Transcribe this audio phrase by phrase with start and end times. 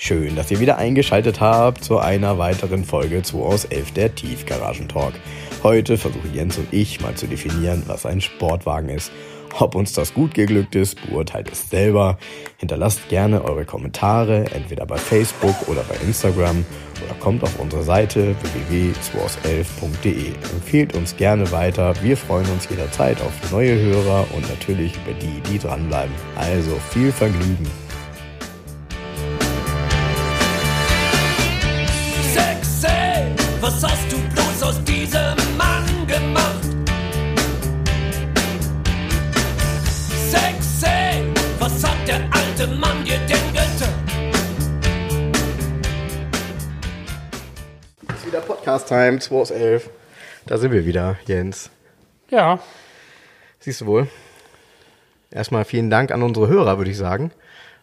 [0.00, 5.14] Schön, dass ihr wieder eingeschaltet habt zu einer weiteren Folge 2 aus 11 der Tiefgaragen-Talk.
[5.64, 9.10] Heute versuchen Jens und ich mal zu definieren, was ein Sportwagen ist.
[9.58, 12.16] Ob uns das gut geglückt ist, beurteilt es selber.
[12.58, 16.64] Hinterlasst gerne eure Kommentare, entweder bei Facebook oder bei Instagram
[17.04, 18.36] oder kommt auf unsere Seite
[18.70, 20.28] www.2aus11.de.
[20.54, 21.92] Empfehlt uns gerne weiter.
[22.02, 26.14] Wir freuen uns jederzeit auf neue Hörer und natürlich über die, die dranbleiben.
[26.36, 27.66] Also viel Vergnügen.
[48.88, 49.90] Podcast-Time, 2 aus 11.
[50.46, 51.70] Da sind wir wieder, Jens.
[52.30, 52.58] Ja,
[53.60, 54.06] Siehst du wohl.
[55.30, 57.32] Erstmal vielen Dank an unsere Hörer, würde ich sagen.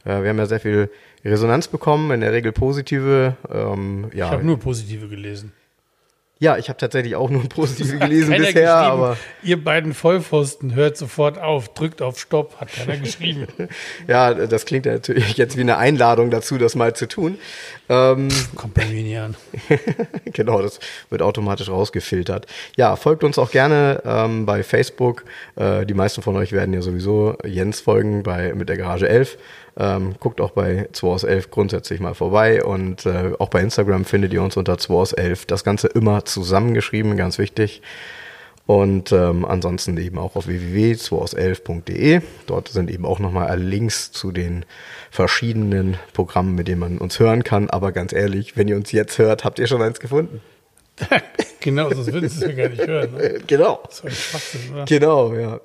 [0.05, 0.90] Äh, Wir haben ja sehr viel
[1.23, 3.36] Resonanz bekommen, in der Regel positive.
[3.52, 5.52] Ähm, ja, ich habe nur positive gelesen.
[6.39, 11.38] ja, ich habe tatsächlich auch nur positive gelesen bisher, aber Ihr beiden Vollpfosten hört sofort
[11.38, 13.48] auf, drückt auf Stopp, hat keiner geschrieben.
[14.08, 17.38] ja, das klingt natürlich jetzt wie eine Einladung dazu, das mal zu tun.
[17.88, 19.36] Ähm, Kommt bei mir nie an.
[20.25, 22.47] genau, das wird automatisch rausgefiltert.
[22.77, 25.25] Ja, folgt uns auch gerne ähm, bei Facebook.
[25.55, 29.38] Äh, die meisten von euch werden ja sowieso Jens folgen bei mit der Garage 11.
[29.77, 34.05] Ähm, guckt auch bei 2 aus 11 grundsätzlich mal vorbei und äh, auch bei Instagram
[34.05, 35.45] findet ihr uns unter 2 aus 11.
[35.45, 37.81] Das Ganze immer zusammengeschrieben, ganz wichtig.
[38.66, 42.21] Und ähm, ansonsten eben auch auf www.2aus11.de.
[42.47, 44.66] Dort sind eben auch nochmal Links zu den
[45.11, 47.69] verschiedenen Programmen, mit denen man uns hören kann.
[47.69, 50.41] Aber ganz ehrlich, wenn ihr uns jetzt hört, habt ihr schon eins gefunden.
[51.60, 53.14] genau, sonst würden Sie es ja gar nicht hören.
[53.14, 53.40] Ne?
[53.48, 53.84] Genau.
[54.74, 54.86] Oder?
[54.86, 55.60] Genau, ja.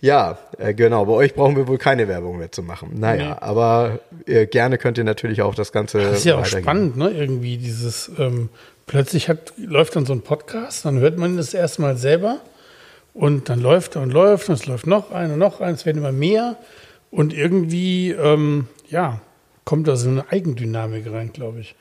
[0.00, 1.04] Ja, äh, genau.
[1.06, 2.90] Bei euch brauchen wir wohl keine Werbung mehr zu machen.
[2.98, 3.36] Naja, Nee.
[3.40, 5.98] aber äh, gerne könnt ihr natürlich auch das Ganze.
[5.98, 7.10] Das ist ja auch spannend, ne?
[7.10, 8.48] Irgendwie dieses, ähm,
[8.86, 12.40] plötzlich hat, läuft dann so ein Podcast, dann hört man das erstmal selber
[13.14, 15.86] und dann läuft er und läuft und es läuft noch ein und noch ein, es
[15.86, 16.56] werden immer mehr
[17.10, 19.20] und irgendwie, ähm, ja,
[19.64, 21.76] kommt da so eine Eigendynamik rein, glaube ich.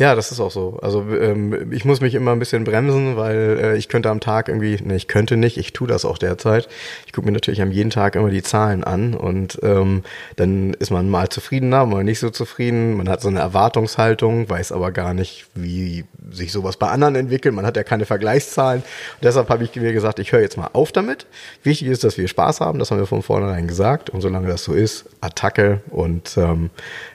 [0.00, 0.78] Ja, das ist auch so.
[0.80, 4.48] Also ähm, ich muss mich immer ein bisschen bremsen, weil äh, ich könnte am Tag
[4.48, 6.68] irgendwie, ne, ich könnte nicht, ich tue das auch derzeit.
[7.04, 10.02] Ich gucke mir natürlich am jeden Tag immer die Zahlen an und ähm,
[10.36, 12.96] dann ist man mal zufriedener, mal nicht so zufrieden.
[12.96, 17.54] Man hat so eine Erwartungshaltung, weiß aber gar nicht, wie sich sowas bei anderen entwickelt.
[17.54, 18.80] Man hat ja keine Vergleichszahlen.
[18.80, 21.26] Und deshalb habe ich mir gesagt, ich höre jetzt mal auf damit.
[21.62, 24.08] Wichtig ist, dass wir Spaß haben, das haben wir von vornherein gesagt.
[24.08, 26.70] Und solange das so ist, Attacke und ähm,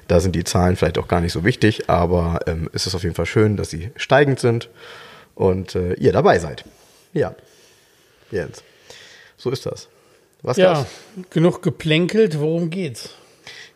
[0.07, 3.03] da sind die Zahlen vielleicht auch gar nicht so wichtig, aber ähm, es ist auf
[3.03, 4.69] jeden Fall schön, dass sie steigend sind
[5.35, 6.63] und äh, ihr dabei seid.
[7.13, 7.35] Ja,
[8.31, 8.63] Jens,
[9.37, 9.87] so ist das.
[10.41, 10.87] Was Ja, das?
[11.31, 13.09] genug geplänkelt, worum geht's?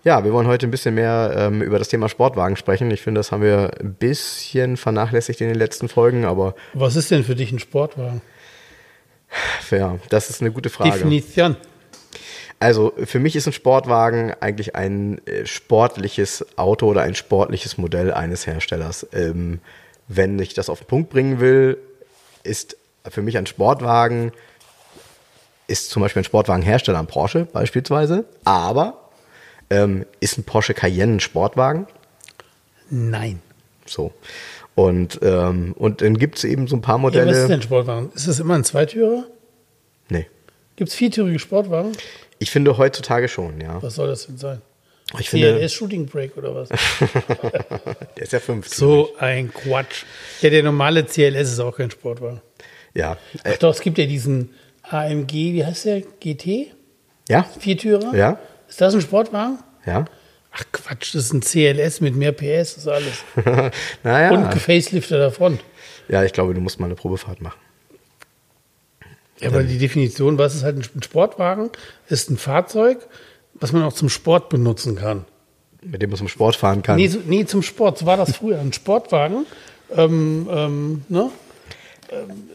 [0.04, 2.90] Ja, wir wollen heute ein bisschen mehr ähm, über das Thema Sportwagen sprechen.
[2.92, 7.12] Ich finde, das haben wir ein bisschen vernachlässigt in den letzten Folgen, aber Was ist
[7.12, 8.22] denn für dich ein Sportwagen?
[9.72, 10.92] ja, das ist eine gute Frage.
[10.92, 11.58] Definition.
[12.60, 18.12] Also für mich ist ein Sportwagen eigentlich ein äh, sportliches Auto oder ein sportliches Modell
[18.14, 19.08] eines Herstellers.
[19.14, 19.62] Ähm,
[20.10, 21.78] wenn ich das auf den Punkt bringen will,
[22.44, 22.76] ist
[23.10, 24.32] für mich ein Sportwagen,
[25.68, 29.10] ist zum Beispiel ein Sportwagenhersteller ein Porsche beispielsweise, aber
[29.70, 31.88] ähm, ist ein Porsche Cayenne ein Sportwagen?
[32.90, 33.40] Nein.
[33.86, 34.12] So.
[34.76, 37.32] Und, ähm, und dann gibt es eben so ein paar Ja, Modelle.
[37.32, 38.12] was ist denn ein Sportwagen?
[38.16, 39.26] Ist das immer ein Zweitürer?
[40.10, 40.28] Nee.
[40.76, 41.92] Gibt es viertürige Sportwagen?
[42.40, 43.82] Ich finde heutzutage schon, ja.
[43.82, 44.62] Was soll das denn sein?
[45.20, 46.70] Ich finde, CLS Shooting Break oder was?
[48.18, 48.68] der ist ja fünf.
[48.68, 50.04] so ein Quatsch.
[50.42, 52.42] Ja, der normale CLS ist auch kein Sportwagen.
[52.94, 53.18] Ja.
[53.44, 56.02] Ach doch, es gibt ja diesen AMG, wie heißt der?
[56.02, 56.72] GT?
[57.30, 57.44] ja?
[57.60, 58.14] Viertürer?
[58.16, 58.40] Ja?
[58.68, 59.60] Ist das ein Sportwagen?
[59.86, 60.06] Ja?
[60.52, 63.24] Ach Quatsch, das ist ein CLS mit mehr PS, das ist alles.
[64.04, 64.32] naja.
[64.32, 65.62] Und gefacelifter Front.
[66.08, 67.60] Ja, ich glaube, du musst mal eine Probefahrt machen.
[69.42, 71.70] Ja, aber die Definition, was ist halt ein Sportwagen?
[72.10, 73.00] Ist ein Fahrzeug,
[73.54, 75.26] was man auch zum Sport benutzen kann.
[75.82, 76.98] Mit dem man zum Sport fahren kann.
[76.98, 77.98] Nee, so, nee, zum Sport.
[78.00, 78.60] So war das früher.
[78.60, 79.46] Ein Sportwagen.
[79.96, 81.32] Ähm, ähm, ne?
[82.12, 82.50] Ähm,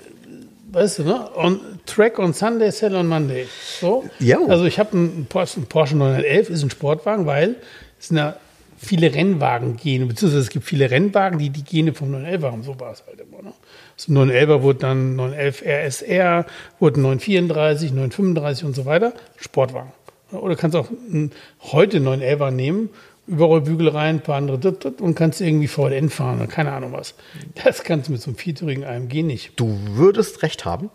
[0.73, 1.31] weißt du, ne?
[1.37, 3.47] On, track on Sunday, sell on Monday.
[3.81, 4.05] So.
[4.19, 4.47] Jo.
[4.49, 7.57] Also ich habe einen Porsche, einen Porsche 911, ist ein Sportwagen, weil
[7.99, 8.37] es sind ja
[8.77, 12.63] viele Rennwagen gehen, beziehungsweise es gibt viele Rennwagen, die die Gene vom 911 haben.
[12.63, 13.43] So war es halt immer.
[13.43, 13.53] Ne?
[13.97, 16.47] So ein 911er wurde dann 911 RSR,
[16.81, 19.13] wurde 934, 935 und so weiter.
[19.37, 19.93] Sportwagen.
[20.33, 21.31] Oder kannst auch einen,
[21.61, 22.91] heute 911er nehmen,
[23.27, 24.59] überall Bügel rein, ein paar andere
[25.01, 27.15] und kannst irgendwie VLN fahren oder keine Ahnung was.
[27.63, 29.53] Das kannst du mit so einem viertürigen AMG nicht.
[29.57, 30.91] Du würdest recht haben.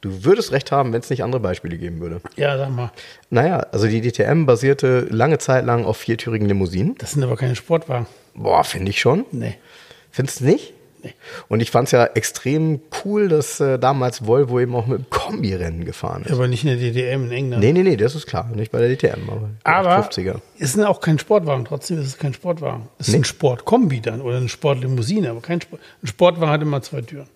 [0.00, 2.20] Du würdest recht haben, wenn es nicht andere Beispiele geben würde.
[2.34, 2.90] Ja, sag mal.
[3.30, 6.96] Naja, also die DTM basierte lange Zeit lang auf viertürigen Limousinen.
[6.98, 8.06] Das sind aber keine Sportwagen.
[8.34, 9.24] Boah, finde ich schon.
[9.30, 9.54] Nee.
[10.10, 10.74] Findest du nicht?
[11.02, 11.14] Nee.
[11.48, 15.10] Und ich fand es ja extrem cool, dass äh, damals Volvo eben auch mit dem
[15.10, 16.32] Kombi-Rennen gefahren ist.
[16.32, 17.62] Aber nicht in der DDM in England.
[17.62, 18.48] Nee, nee, nee, das ist klar.
[18.54, 20.36] Nicht bei der DTM, aber, Aber 50er.
[20.58, 22.88] es ist auch kein Sportwagen, trotzdem ist es kein Sportwagen.
[22.98, 25.80] Es ist ein Sportkombi dann oder eine Sportlimousine, aber kein Sport.
[26.02, 27.26] Ein Sportwagen hat immer zwei Türen.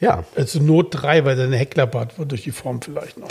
[0.00, 3.28] Ja, Also Not drei, weil seine Heckklappert wird durch die Form vielleicht noch.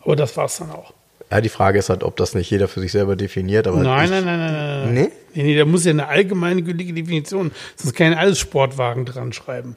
[0.00, 0.92] Aber das war's dann auch.
[1.30, 3.66] Ja, die Frage ist halt, ob das nicht jeder für sich selber definiert.
[3.66, 4.94] Aber Nein, nein, nein, nein, nein.
[4.94, 5.42] Nee?
[5.42, 9.76] Nee, da muss ja eine allgemeine gültige Definition, sonst kann ich alles Sportwagen dran schreiben.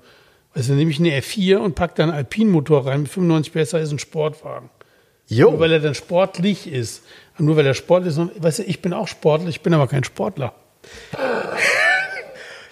[0.53, 3.91] Also nehme ich eine R4 und packe da einen Alpinmotor rein mit 95 PS, ist
[3.91, 4.69] ein Sportwagen.
[5.29, 7.03] Nur Jo, weil er dann sportlich ist.
[7.37, 8.43] Nur weil er sportlich ist.
[8.43, 10.53] Weißt du, ich bin auch Sportler, ich bin aber kein Sportler.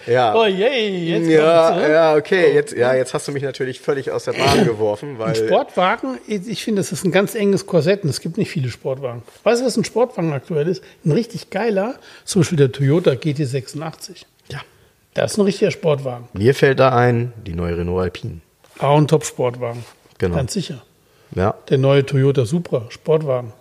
[0.08, 0.34] Ja.
[0.34, 1.90] Oh yay, jetzt kommt's, ja, ne?
[1.92, 2.54] ja, okay.
[2.54, 5.28] Jetzt, ja, jetzt hast du mich natürlich völlig aus der Bahn geworfen, weil.
[5.30, 8.70] Ein Sportwagen, ich finde, das ist ein ganz enges Korsett und es gibt nicht viele
[8.70, 9.22] Sportwagen.
[9.44, 10.82] Weißt du, was ein Sportwagen aktuell ist?
[11.04, 11.94] Ein richtig geiler,
[12.24, 14.24] zum Beispiel der Toyota GT86.
[14.50, 14.60] Ja.
[15.14, 16.28] Das ist ein richtiger Sportwagen.
[16.32, 18.40] Mir fällt da ein, die neue Renault Alpine.
[18.78, 19.84] Auch ein Top-Sportwagen.
[20.18, 20.36] Genau.
[20.36, 20.82] Ganz sicher.
[21.34, 23.52] Ja, Der neue Toyota Supra, Sportwagen.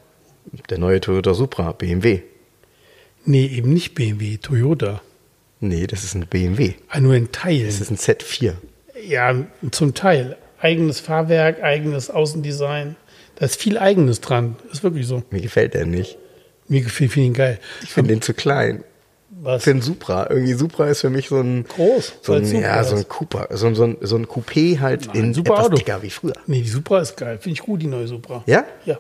[0.70, 2.22] der neue Toyota Supra, BMW.
[3.26, 5.02] Nee, eben nicht BMW, Toyota.
[5.60, 6.74] Nee, das ist ein BMW.
[6.90, 7.66] Ah, nur in Teilen.
[7.66, 8.54] Das ist ein Z4.
[9.08, 9.36] Ja,
[9.72, 10.38] zum Teil.
[10.60, 12.96] Eigenes Fahrwerk, eigenes Außendesign.
[13.36, 14.56] Da ist viel Eigenes dran.
[14.72, 15.24] Ist wirklich so.
[15.30, 16.18] Mir gefällt der nicht.
[16.68, 17.60] Mir gefällt ihn geil.
[17.84, 18.84] Ich finde den zu klein.
[19.30, 19.64] Was?
[19.64, 20.28] Für einen Supra.
[20.32, 21.64] Irgendwie Supra ist für mich so ein.
[21.66, 23.48] Groß, So ein, ja, so ein Cooper.
[23.52, 25.76] So, ein- so, ein, so ein Coupé halt Nein, in super etwas Auto.
[25.76, 26.34] dicker wie früher.
[26.48, 27.38] Nee, die Supra ist geil.
[27.40, 28.44] Finde ich gut, die neue Supra.
[28.48, 28.66] Ja?
[28.86, 28.98] Ja.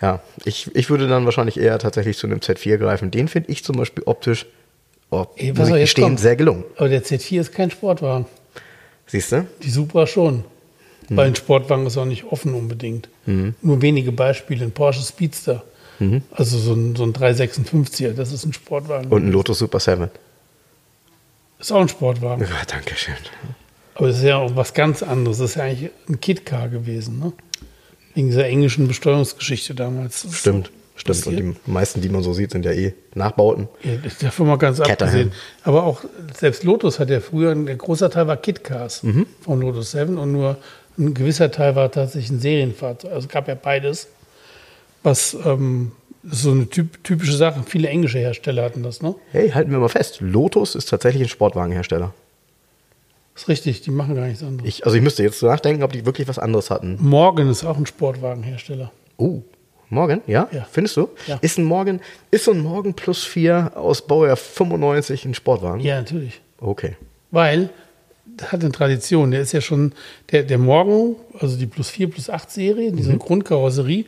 [0.00, 3.10] Ja, ich, ich würde dann wahrscheinlich eher tatsächlich zu einem Z4 greifen.
[3.10, 4.46] Den finde ich zum Beispiel optisch,
[5.12, 6.64] oh, Ey, muss ich gestehen, sehr gelungen.
[6.76, 8.26] Aber der Z4 ist kein Sportwagen.
[9.06, 9.46] Siehst du?
[9.62, 10.44] Die Supra schon.
[11.08, 11.16] Hm.
[11.16, 13.08] Weil ein Sportwagen ist auch nicht offen unbedingt.
[13.26, 14.64] Nur wenige Beispiele.
[14.64, 15.62] Ein Porsche Speedster.
[15.98, 16.22] Hm.
[16.32, 19.10] Also so ein, so ein 356er, das ist ein Sportwagen.
[19.10, 20.10] Und ein Lotus Super 7.
[21.60, 22.42] ist auch ein Sportwagen.
[22.42, 23.14] Ja, danke schön.
[23.94, 25.38] Aber das ist ja auch was ganz anderes.
[25.38, 27.32] Das ist ja eigentlich ein Kit-Car gewesen, ne?
[28.14, 30.24] Wegen dieser englischen Besteuerungsgeschichte damals.
[30.24, 30.46] Ist
[30.94, 31.26] Stimmt, stimmt.
[31.26, 31.66] Und passiert.
[31.66, 33.68] die meisten, die man so sieht, sind ja eh Nachbauten.
[33.82, 35.08] Ja, davon mal ganz Caterham.
[35.08, 35.32] abgesehen.
[35.64, 36.04] Aber auch
[36.38, 39.26] selbst Lotus hat ja früher, ein großer Teil war Kit-Cars Mhm.
[39.40, 40.56] von Lotus 7 und nur
[40.98, 43.10] ein gewisser Teil war tatsächlich ein Serienfahrzeug.
[43.12, 44.08] Also es gab ja beides.
[45.02, 45.92] Was ähm,
[46.30, 47.62] ist so eine typ, typische Sache.
[47.66, 49.14] Viele englische Hersteller hatten das, ne?
[49.32, 50.18] Hey, halten wir mal fest.
[50.20, 52.12] Lotus ist tatsächlich ein Sportwagenhersteller.
[53.34, 54.68] Ist richtig, die machen gar nichts anderes.
[54.68, 56.98] Ich, also ich müsste jetzt nachdenken, ob die wirklich was anderes hatten.
[57.00, 58.92] Morgan ist auch ein Sportwagenhersteller.
[59.16, 59.40] Oh,
[59.92, 60.48] Morgan, ja?
[60.52, 60.66] Ja.
[60.70, 61.10] Findest du?
[61.26, 61.38] Ja.
[61.42, 62.00] Ist ein Morgan,
[62.30, 65.80] ist so ein Morgan Plus 4 aus Baujahr 95 ein Sportwagen?
[65.80, 66.40] Ja, natürlich.
[66.58, 66.96] Okay.
[67.30, 67.70] Weil,
[68.24, 69.30] das hat eine Tradition.
[69.30, 69.92] Der ist ja schon,
[70.30, 74.06] der, der Morgen, also die Plus 4, Plus 8 Serie, diese Grundkarosserie,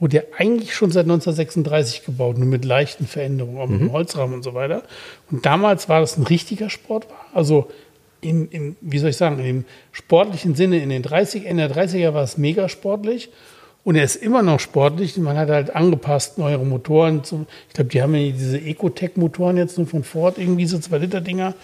[0.00, 4.36] wurde ja eigentlich schon seit 1936 gebaut, nur mit leichten Veränderungen, auch mit dem Holzrahmen
[4.36, 4.82] und so weiter.
[5.30, 7.20] Und damals war das ein richtiger Sportwagen.
[7.34, 7.70] Also
[8.22, 12.14] im, im, wie soll ich sagen, im sportlichen Sinne, in den 30, Ende der 30er
[12.14, 13.28] war es mega sportlich.
[13.86, 15.16] Und er ist immer noch sportlich.
[15.16, 17.22] Man hat halt angepasst, neuere Motoren.
[17.22, 21.54] Zum, ich glaube, die haben ja diese Ecotec-Motoren jetzt nur von Ford, irgendwie so 2-Liter-Dinger.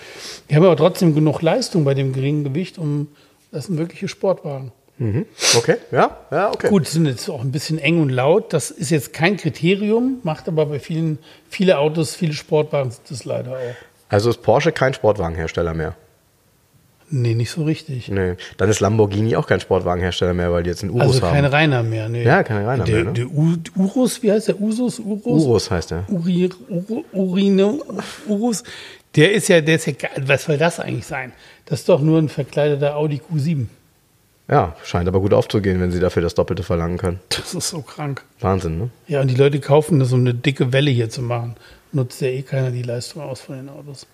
[0.49, 3.09] Die haben aber trotzdem genug Leistung bei dem geringen Gewicht, um
[3.51, 4.71] das ist ein wirklicher Sportwagen.
[4.99, 5.27] Mhm.
[5.57, 6.69] Okay, ja, ja, okay.
[6.69, 8.53] Gut, sind jetzt auch ein bisschen eng und laut.
[8.53, 11.19] Das ist jetzt kein Kriterium, macht aber bei vielen,
[11.51, 13.75] viele Autos, viele Sportwagen sind das leider auch.
[14.11, 15.97] Also ist Porsche kein Sportwagenhersteller mehr.
[17.15, 18.09] Nee, nicht so richtig.
[18.09, 18.37] Nee.
[18.57, 21.35] Dann ist Lamborghini auch kein Sportwagenhersteller mehr, weil die jetzt einen Urus Also haben.
[21.35, 22.09] keine Rainer mehr.
[22.09, 22.25] Nee.
[22.25, 23.13] Ja, keine Rainer der, mehr, ne?
[23.13, 23.27] Der
[23.77, 24.59] Urus, wie heißt der?
[24.61, 24.99] Usus?
[24.99, 25.45] Urus?
[25.45, 26.05] Urus heißt er.
[26.09, 27.79] Uri, Ur, Urine,
[28.27, 28.63] Urus,
[29.15, 30.11] der ist ja, der ist ja geil.
[30.27, 31.33] Was soll das eigentlich sein?
[31.67, 33.67] Das ist doch nur ein verkleideter Audi Q7.
[34.49, 37.21] Ja, scheint aber gut aufzugehen, wenn sie dafür das Doppelte verlangen können.
[37.29, 38.23] Das ist so krank.
[38.41, 38.91] Wahnsinn, ne?
[39.07, 41.57] Ja, und die Leute kaufen das, um eine dicke Welle hier zu machen.
[41.93, 44.07] Nutzt ja eh keiner die Leistung aus von den Autos.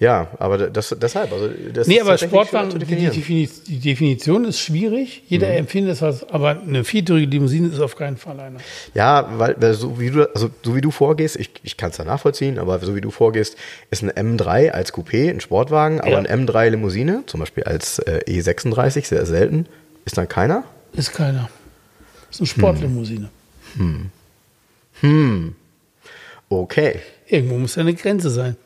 [0.00, 5.22] Ja, aber das, deshalb, also das Nee, ist aber Sportwagen, die, die, Definition ist schwierig.
[5.28, 5.54] Jeder Mhm.
[5.58, 8.58] empfindet es als, aber eine viertürige Limousine ist auf keinen Fall einer.
[8.94, 12.04] Ja, weil, so wie du, also so wie du vorgehst, ich, ich kann es ja
[12.04, 13.56] nachvollziehen, aber so wie du vorgehst,
[13.92, 16.18] ist ein M3 als Coupé ein Sportwagen, aber Ja.
[16.18, 19.66] ein M3 Limousine, zum Beispiel als äh, E36, sehr selten,
[20.04, 20.64] ist dann keiner.
[20.92, 21.48] Ist keiner.
[22.32, 23.28] Ist eine Sportlimousine.
[26.48, 26.98] Okay.
[27.28, 28.56] Irgendwo muss ja eine Grenze sein.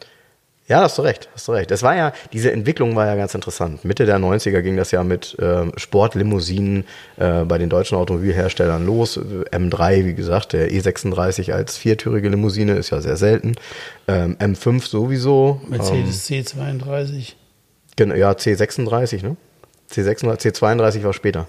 [0.68, 1.70] Ja, hast du recht, hast du recht.
[1.70, 3.84] Das war ja, diese Entwicklung war ja ganz interessant.
[3.86, 6.84] Mitte der 90er ging das ja mit ähm, Sportlimousinen
[7.16, 9.16] äh, bei den deutschen Automobilherstellern los.
[9.16, 13.54] Äh, M3, wie gesagt, der E36 als viertürige Limousine ist ja sehr selten.
[14.06, 15.60] Ähm, M5 sowieso.
[15.64, 17.32] Ähm, Mercedes C32.
[17.96, 19.36] Genau, ja, C36, ne?
[19.90, 21.48] C36, C32 war später.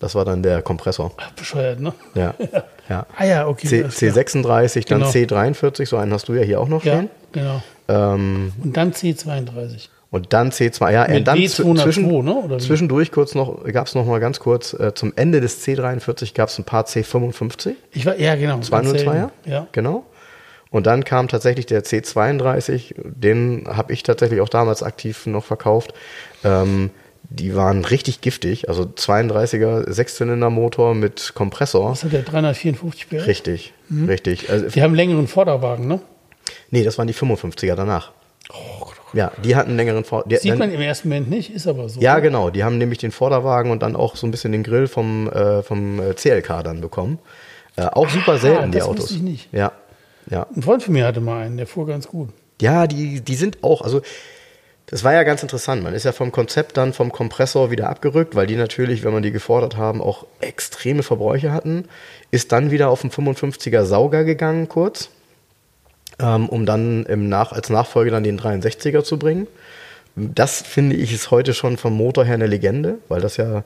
[0.00, 1.12] Das war dann der Kompressor.
[1.16, 1.92] Ach, bescheuert, ne?
[2.14, 2.34] Ja.
[2.88, 3.06] ja.
[3.16, 3.66] Ah ja, okay.
[3.68, 4.10] C, alles klar.
[4.12, 5.10] C36, dann Genau.
[5.10, 7.10] C43, so einen hast du ja hier auch noch Ja, stehen.
[7.32, 7.62] genau.
[7.90, 9.88] Ähm, Und dann C32.
[10.10, 12.60] und dann C2, ja, äh, Mit dann B202, zwischen, ne, oder wie?
[12.60, 16.48] zwischendurch kurz noch, gab es noch mal ganz kurz, äh, zum Ende des C43 gab
[16.48, 17.74] es ein paar C55.
[17.92, 18.54] Ich war, ja, genau.
[18.54, 18.98] ganz 202er?
[18.98, 19.30] selten.
[19.46, 19.66] Ja.
[19.72, 20.04] Genau.
[20.70, 25.92] Und dann kam tatsächlich der C32, den habe ich tatsächlich auch damals aktiv noch verkauft.
[26.44, 26.90] Ähm,
[27.28, 31.90] die waren richtig giftig, also 32er Sechszylindermotor mit Kompressor.
[31.90, 33.26] Was hat der 354 PS?
[33.26, 34.50] Richtig, richtig.
[34.50, 36.00] Also, Die haben längeren Vorderwagen, ne?
[36.70, 38.12] Nee, das waren die 55er danach.
[39.12, 41.50] Ja, die hatten einen längeren Vor die, Oh Sieht dann- man im ersten Moment nicht,
[41.52, 42.00] ist aber so.
[42.00, 42.50] Ja, genau.
[42.50, 45.62] Die haben nämlich den Vorderwagen und dann auch so ein bisschen den Grill vom, äh,
[45.62, 47.18] vom äh, CLK dann bekommen.
[47.76, 49.02] Äh, auch super selten, die das Autos.
[49.04, 49.48] wusste ich nicht.
[49.52, 49.72] Ja,
[50.28, 50.46] ja.
[50.54, 52.30] Ein Freund von mir hatte mal einen, der fuhr ganz gut.
[52.60, 54.00] Ja, die, die sind auch, also
[54.86, 55.82] das war ja ganz interessant.
[55.82, 59.22] Man ist ja vom Konzept dann vom Kompressor wieder abgerückt, weil die natürlich, wenn man
[59.22, 61.86] die gefordert haben, auch extreme Verbräuche hatten.
[62.32, 65.08] Ist dann wieder auf den 55er Sauger gegangen kurz,
[66.20, 69.46] ähm, um dann im Nach als Nachfolger dann den 63er zu bringen.
[70.16, 73.64] Das finde ich ist heute schon vom Motor her eine Legende, weil das ja,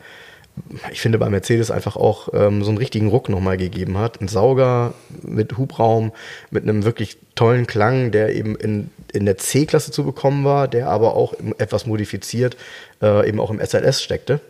[0.92, 4.20] ich finde, bei Mercedes einfach auch ähm, so einen richtigen Ruck nochmal gegeben hat.
[4.20, 6.12] Ein Sauger mit Hubraum,
[6.50, 10.88] mit einem wirklich tollen Klang, der eben in, in der C-Klasse zu bekommen war, der
[10.88, 12.56] aber auch etwas modifiziert
[13.02, 14.40] äh, eben auch im SLS steckte.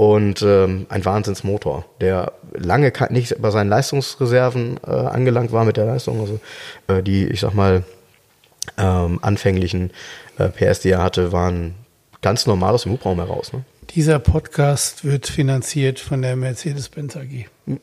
[0.00, 5.84] Und ähm, ein Wahnsinnsmotor, der lange nicht bei seinen Leistungsreserven äh, angelangt war mit der
[5.84, 6.20] Leistung.
[6.20, 6.40] Also
[6.88, 7.84] äh, die, ich sag mal,
[8.78, 9.90] ähm, anfänglichen
[10.38, 11.74] äh, PS, die er hatte, waren
[12.22, 13.52] ganz normal aus dem Hubraum heraus.
[13.52, 13.62] Ne?
[13.90, 17.44] Dieser Podcast wird finanziert von der Mercedes-Benz AG.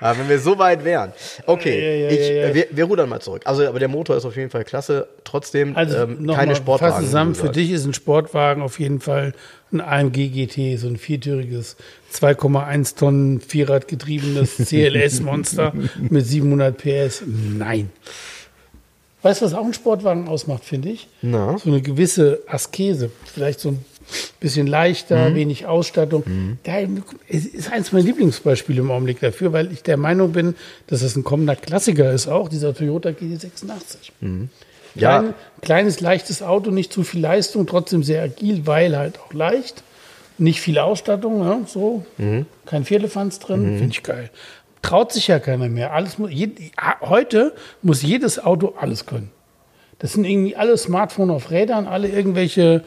[0.00, 1.12] Aber wenn wir so weit wären.
[1.46, 3.42] Okay, Ja, ja, ich, ja, Wir, wir rudern mal zurück.
[3.44, 5.08] Also, aber der Motor ist auf jeden Fall klasse.
[5.24, 6.94] Trotzdem Also ähm, noch keine mal Sportwagen.
[6.94, 9.34] Fass zusammen, für dich ist ein Sportwagen auf jeden Fall
[9.72, 11.76] ein AMG GT, so ein viertüriges
[12.12, 15.72] 2,1 Tonnen Vierrad getriebenes CLS-Monster
[16.08, 17.22] mit 700 PS.
[17.26, 17.90] Nein.
[19.22, 21.08] Weißt du, was auch ein Sportwagen ausmacht, finde ich?
[21.22, 21.56] Na?
[21.56, 23.10] So eine gewisse Askese.
[23.24, 23.84] Vielleicht so ein
[24.40, 25.34] bisschen leichter, Mhm.
[25.34, 26.58] wenig Ausstattung.
[26.64, 26.72] Da
[27.28, 30.54] es ist eins meiner Lieblingsbeispiele im Augenblick dafür, weil ich der Meinung bin,
[30.86, 34.12] dass das ein kommender Klassiker ist auch, dieser Toyota GT86.
[34.96, 35.20] Ja.
[35.20, 39.82] Klein, kleines, leichtes Auto, nicht zu viel Leistung, trotzdem sehr agil, weil halt auch leicht.
[40.38, 42.04] Nicht viel Ausstattung, ja, so.
[42.66, 44.30] Kein Vierlefanz drin, finde ich geil.
[44.82, 45.92] Traut sich ja keiner mehr.
[45.94, 46.58] Alles muss, jed,
[47.00, 49.30] heute muss jedes Auto alles können.
[50.00, 52.84] Das sind irgendwie alle Smartphone auf Rädern, alle irgendwelche.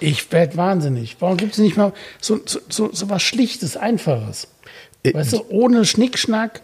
[0.00, 1.16] Ich werde wahnsinnig.
[1.20, 4.48] Warum gibt es nicht mal so, so, so, so was Schlichtes, Einfaches?
[5.02, 6.62] Äh, Weißt du, ohne Schnickschnack.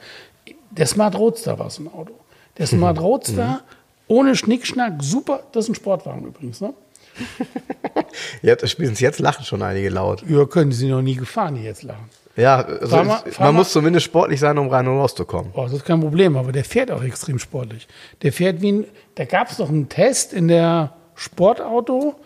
[0.70, 2.12] Der Smart Roadster war so ein Auto.
[2.58, 3.62] Der Smart Roadster
[4.06, 5.44] ohne Schnickschnack, super.
[5.52, 6.74] Das ist ein Sportwagen übrigens, ne?
[8.42, 10.24] Jetzt, spätestens jetzt lachen schon einige laut.
[10.28, 12.08] Ja, können Sie noch nie gefahren, die jetzt lachen.
[12.36, 15.52] Ja, also Fahr mal- fahr man mal- muss zumindest sportlich sein, um rein und rauszukommen.
[15.54, 17.86] Oh, das ist kein Problem, aber der fährt auch extrem sportlich.
[18.22, 22.16] Der fährt wie ein, da gab es noch einen Test in der Sportauto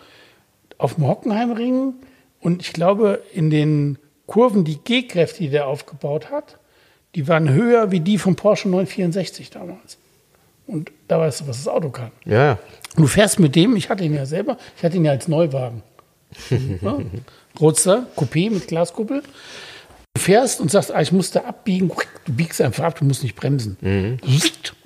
[0.79, 1.95] auf dem Hockenheimring
[2.41, 6.59] und ich glaube, in den Kurven, die G-Kräfte, die der aufgebaut hat,
[7.15, 9.99] die waren höher wie die vom Porsche 964 damals.
[10.67, 12.13] Und da weißt du, was das Auto kann.
[12.25, 12.59] Ja,
[12.95, 15.83] du fährst mit dem, ich hatte ihn ja selber, ich hatte ihn ja als Neuwagen.
[16.51, 16.99] ja?
[17.59, 19.23] Roadster, Coupé mit Glaskuppel.
[20.15, 21.91] Du fährst und sagst, ah, ich muss da abbiegen.
[22.25, 23.79] Du biegst einfach ab, du musst nicht bremsen.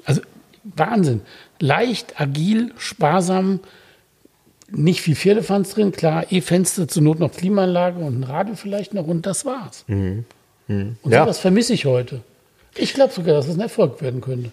[0.05, 0.21] Also
[0.63, 1.23] Wahnsinn.
[1.59, 3.61] Leicht, agil, sparsam,
[4.75, 9.07] nicht viel Vierlefanz drin, klar, E-Fenster, zur Not noch Klimaanlage und ein Radio vielleicht noch
[9.07, 9.85] und das war's.
[9.89, 10.25] Und
[10.69, 11.23] Ja.
[11.25, 12.21] sowas vermisse ich heute.
[12.77, 14.51] Ich glaube sogar, dass es ein Erfolg werden könnte.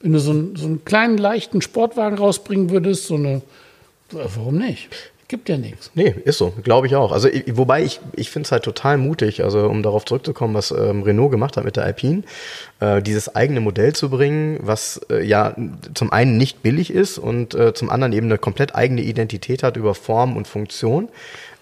[0.00, 3.40] Wenn du so einen, so einen kleinen, leichten Sportwagen rausbringen würdest, so eine,
[4.10, 4.88] warum nicht?
[5.28, 5.90] Gibt ja nichts.
[5.96, 7.10] Nee, ist so, glaube ich auch.
[7.10, 10.70] Also ich, wobei ich, ich finde es halt total mutig, also um darauf zurückzukommen, was
[10.70, 12.22] ähm, Renault gemacht hat mit der Alpine,
[12.78, 15.56] äh, dieses eigene Modell zu bringen, was äh, ja
[15.94, 19.76] zum einen nicht billig ist und äh, zum anderen eben eine komplett eigene Identität hat
[19.76, 21.08] über Form und Funktion.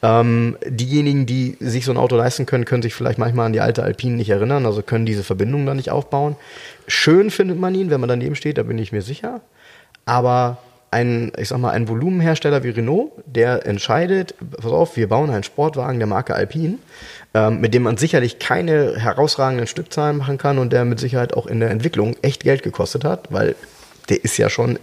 [0.02, 3.60] Ähm, diejenigen, die sich so ein Auto leisten können, können sich vielleicht manchmal an die
[3.60, 6.36] alte Alpine nicht erinnern, also können diese Verbindung dann nicht aufbauen.
[6.86, 9.40] Schön findet man ihn, wenn man daneben steht, da bin ich mir sicher.
[10.04, 10.58] Aber
[10.94, 15.42] ein, ich sag mal, ein Volumenhersteller wie Renault, der entscheidet, pass auf, wir bauen einen
[15.42, 16.78] Sportwagen der Marke Alpine,
[17.34, 21.46] ähm, mit dem man sicherlich keine herausragenden Stückzahlen machen kann und der mit Sicherheit auch
[21.46, 23.56] in der Entwicklung echt Geld gekostet hat, weil
[24.08, 24.78] der ist ja schon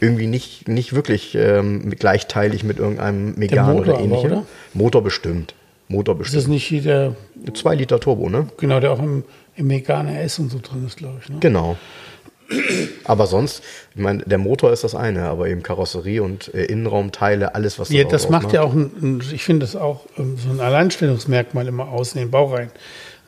[0.00, 4.32] irgendwie nicht, nicht wirklich ähm, gleichteilig mit irgendeinem Motor oder aber, ähnlichem.
[4.32, 4.46] oder?
[4.74, 5.54] Motor bestimmt.
[5.88, 6.72] Motor Ist das bestimmt.
[6.72, 7.14] nicht der,
[7.54, 8.48] Zwei Liter Turbo, ne?
[8.58, 9.22] genau, der auch im,
[9.54, 11.28] im Megane S und so drin ist, glaube ich.
[11.28, 11.36] Ne?
[11.38, 11.76] Genau.
[13.04, 13.62] Aber sonst,
[13.94, 17.90] ich meine, der Motor ist das eine, aber eben Karosserie und äh, Innenraumteile, alles, was
[17.90, 21.66] Ja, auch das macht ja auch, ein, ich finde das auch ähm, so ein Alleinstellungsmerkmal
[21.66, 22.70] immer aus in den Baureihen.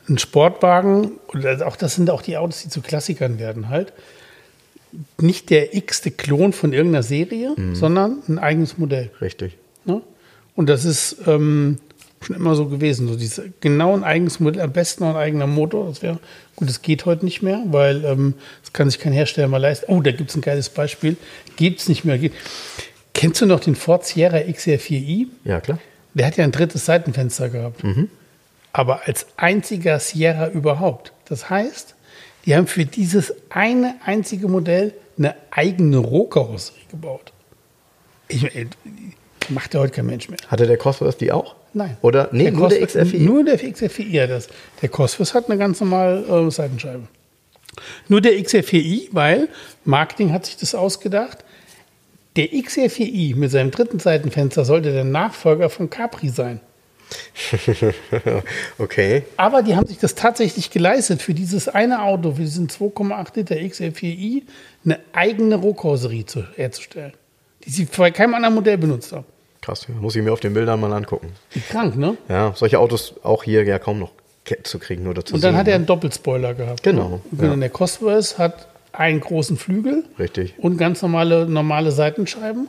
[0.07, 3.93] Ein Sportwagen, oder auch das sind auch die Autos, die zu Klassikern werden halt,
[5.19, 7.75] nicht der x-te Klon von irgendeiner Serie, Mhm.
[7.75, 9.11] sondern ein eigenes Modell.
[9.21, 9.55] Richtig.
[9.85, 10.01] Ne?
[10.55, 11.77] Und das ist ähm,
[12.21, 13.07] schon immer so gewesen.
[13.07, 15.87] So dieses genau ein eigenes Modell, am besten noch ein eigener Motor.
[15.87, 16.19] Das wäre
[16.55, 19.85] gut, das geht heute nicht mehr, weil ähm, das kann sich kein Hersteller mal leisten.
[19.87, 21.17] Oh, da gibt es ein geiles Beispiel.
[21.55, 22.19] Geht es nicht mehr.
[23.13, 25.27] Kennst du noch den Ford Sierra XR4i?
[25.43, 25.79] Ja, klar.
[26.13, 27.83] Der hat ja ein drittes Seitenfenster gehabt.
[28.73, 31.13] Aber als einziger Sierra überhaupt.
[31.25, 31.95] Das heißt,
[32.45, 37.33] die haben für dieses eine einzige Modell eine eigene Rohkarosserie gebaut.
[38.27, 38.67] Ich, äh,
[39.49, 40.39] macht ja heute kein Mensch mehr.
[40.47, 41.55] Hatte der Cosworth die auch?
[41.73, 41.97] Nein.
[42.01, 42.29] Oder?
[42.31, 43.19] Nee, Der nur der Cosworth- XR4.
[43.19, 44.47] Nur der XR4i hat das.
[44.81, 47.03] Der Cosworth hat eine ganz normale äh, Seitenscheibe.
[48.07, 49.47] Nur der XR4i, weil
[49.85, 51.39] Marketing hat sich das ausgedacht.
[52.35, 56.59] Der XR4i mit seinem dritten Seitenfenster sollte der Nachfolger von Capri sein.
[58.77, 59.23] okay.
[59.37, 63.55] Aber die haben sich das tatsächlich geleistet, für dieses eine Auto, für diesen 2,8 Liter
[63.55, 64.43] XR4i,
[64.85, 67.13] eine eigene Rohkarosserie zu, herzustellen,
[67.65, 69.25] die sie bei keinem anderen Modell benutzt haben.
[69.61, 71.33] Krass, ja, muss ich mir auf den Bildern mal angucken.
[71.69, 72.15] Krank, ne?
[72.29, 74.11] Ja, solche Autos auch hier ja kaum noch
[74.63, 75.59] zu kriegen oder zu Und dann sehen.
[75.59, 75.75] hat er ne?
[75.75, 76.81] einen Doppelspoiler gehabt.
[76.83, 77.45] Genau, Ne?
[77.47, 77.51] ja.
[77.53, 80.55] Und der Cosworth hat einen großen Flügel Richtig.
[80.57, 82.67] und ganz normale, normale Seitenscheiben.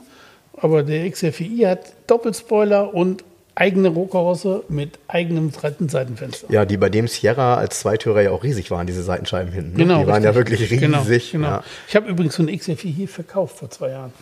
[0.57, 3.23] Aber der XR4i hat Doppelspoiler und
[3.55, 6.47] eigene Rohkarosse mit eigenem dritten Seitenfenster.
[6.51, 9.71] Ja, die bei dem Sierra als Zweitürer ja auch riesig waren, diese Seitenscheiben hinten.
[9.71, 9.83] ne?
[9.83, 10.01] Genau.
[10.01, 10.59] Die waren ja richtig.
[10.59, 10.79] wirklich riesig.
[10.81, 11.47] Genau, genau.
[11.47, 11.63] Ja.
[11.87, 14.13] Ich habe übrigens so einen XR4 hier verkauft vor zwei Jahren.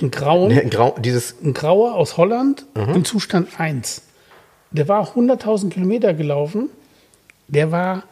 [0.00, 4.02] Ein grauen, Nee, Grau, dieses, ein grauer aus Holland im Zustand 1.
[4.70, 6.70] Der war 100.000 Kilometer gelaufen.
[7.48, 8.04] Der war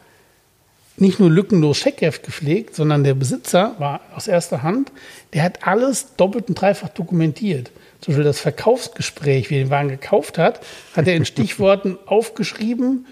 [0.96, 4.90] nicht nur lückenlos Scheckheft gepflegt, sondern der Besitzer war aus erster Hand.
[5.34, 7.70] Der hat alles doppelt und dreifach dokumentiert.
[8.00, 10.60] Zum Beispiel das Verkaufsgespräch, wie er den Wagen gekauft hat,
[10.94, 13.06] hat er in Stichworten aufgeschrieben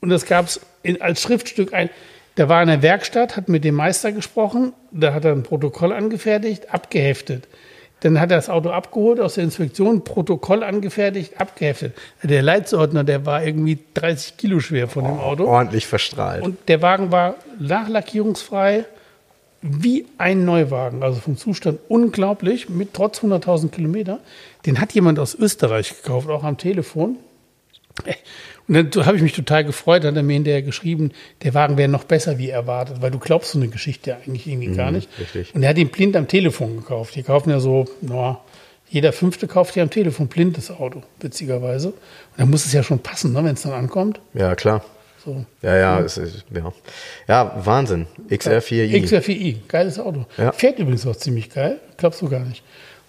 [0.00, 0.60] und das gab es
[1.00, 1.90] als Schriftstück ein.
[2.36, 5.92] Der war in der Werkstatt, hat mit dem Meister gesprochen, da hat er ein Protokoll
[5.92, 7.48] angefertigt, abgeheftet.
[8.00, 11.94] Dann hat er das Auto abgeholt aus der Inspektion, Protokoll angefertigt, abgeheftet.
[12.22, 15.46] Der Leitsordner, der war irgendwie 30 Kilo schwer von dem Auto.
[15.46, 16.42] ordentlich verstrahlt.
[16.42, 18.84] Und der Wagen war nachlackierungsfrei
[19.62, 21.02] wie ein Neuwagen.
[21.02, 24.20] Also vom Zustand unglaublich, mit trotz 100.000 Kilometer.
[24.66, 27.16] Den hat jemand aus Österreich gekauft, auch am Telefon.
[28.68, 31.12] Und dann habe ich mich total gefreut, hat er mir hinterher geschrieben,
[31.44, 34.74] der Wagen wäre noch besser wie erwartet, weil du glaubst so eine Geschichte eigentlich irgendwie
[34.74, 35.08] gar nicht.
[35.20, 35.54] richtig.
[35.54, 37.14] Und er hat ihn blind am Telefon gekauft.
[37.14, 38.40] Die kaufen ja so, na,
[38.88, 41.88] jeder Fünfte kauft ja am Telefon blind das Auto, witzigerweise.
[41.88, 41.96] Und
[42.38, 44.20] dann muss es ja schon passen, ne, wenn es dann ankommt.
[44.34, 44.84] ja, klar.
[45.24, 45.44] So.
[45.60, 46.72] Ja, ja, es ist, ja.
[47.26, 48.06] Ja, Wahnsinn.
[48.30, 48.94] XR4i.
[49.04, 50.24] XR4i, geiles Auto.
[50.38, 50.52] Ja.
[50.52, 52.62] Fährt übrigens auch ziemlich geil, glaubst du gar nicht.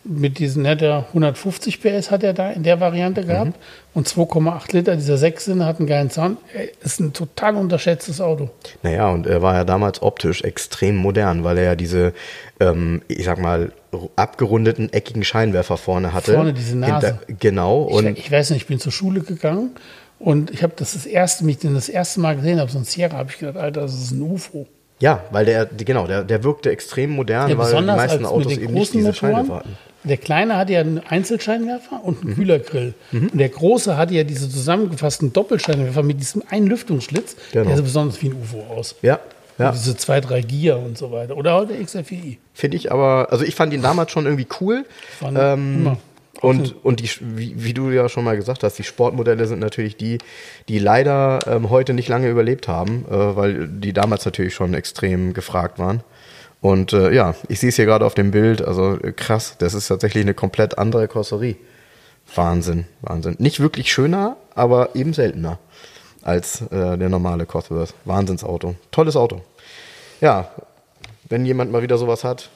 [0.09, 3.27] Mit diesen, hat er 150 PS hat er da in der Variante Mhm.
[3.27, 3.53] gehabt
[3.93, 6.37] und 2,8 Liter, dieser Sechszylinder hat einen geilen Sound.
[6.81, 8.49] Ist ein total unterschätztes Auto.
[8.83, 12.13] Naja, und er war ja damals optisch extrem modern, weil er ja diese,
[12.61, 13.73] ähm, ich sag mal,
[14.15, 16.33] abgerundeten, eckigen Scheinwerfer vorne hatte.
[16.33, 17.19] Vorne diese Nase.
[17.39, 17.87] genau.
[17.89, 19.71] Ich, Und ich weiß nicht, ich bin zur Schule gegangen
[20.19, 22.85] und ich habe das das erste, mich den das erste Mal gesehen habe, so ein
[22.85, 24.67] Sierra, habe ich gedacht, Alter, das ist ein UFO.
[24.99, 28.73] ja, weil der, genau, der, der wirkte extrem modern, Ja, weil die meisten Autos eben
[28.73, 29.15] nicht diese Motoren.
[29.35, 29.77] Scheinwerfer hatten.
[30.07, 32.27] Der kleine hatte ja einen Einzelscheinwerfer und Mhm.
[32.29, 32.93] einen Kühlergrill.
[33.11, 37.35] Und der große hatte ja diese zusammengefassten Doppelscheinwerfer mit diesem einen Lüftungsschlitz.
[37.51, 37.65] Genau.
[37.67, 38.95] Der sah besonders wie ein UFO aus.
[39.01, 39.19] Ja,
[39.57, 39.69] ja.
[39.69, 41.35] Und diese zwei, drei Gier und so weiter.
[41.37, 42.37] Oder auch der XR4i.
[42.53, 44.85] Finde ich aber, also ich fand ihn damals schon irgendwie cool.
[45.19, 45.97] Waren Ähm, immer.
[46.41, 49.97] und und die, wie, wie du ja schon mal gesagt hast, die Sportmodelle sind natürlich
[49.97, 50.19] die,
[50.69, 55.33] die leider ähm, heute nicht lange überlebt haben, äh, weil die damals natürlich schon extrem
[55.33, 56.01] gefragt waren.
[56.67, 59.73] Und äh, ja, ich sehe es hier gerade auf dem Bild, also äh, krass, das
[59.73, 61.55] ist tatsächlich eine komplett andere Karosserie.
[62.35, 63.37] Wahnsinn, Wahnsinn.
[63.39, 65.59] Nicht wirklich schöner, aber eben seltener
[66.23, 67.93] als äh, der normale Cosworth.
[68.03, 68.75] Wahnsinnsauto.
[68.91, 69.43] Tolles Auto.
[70.19, 70.51] Ja,
[71.29, 72.49] wenn jemand mal wieder sowas hat.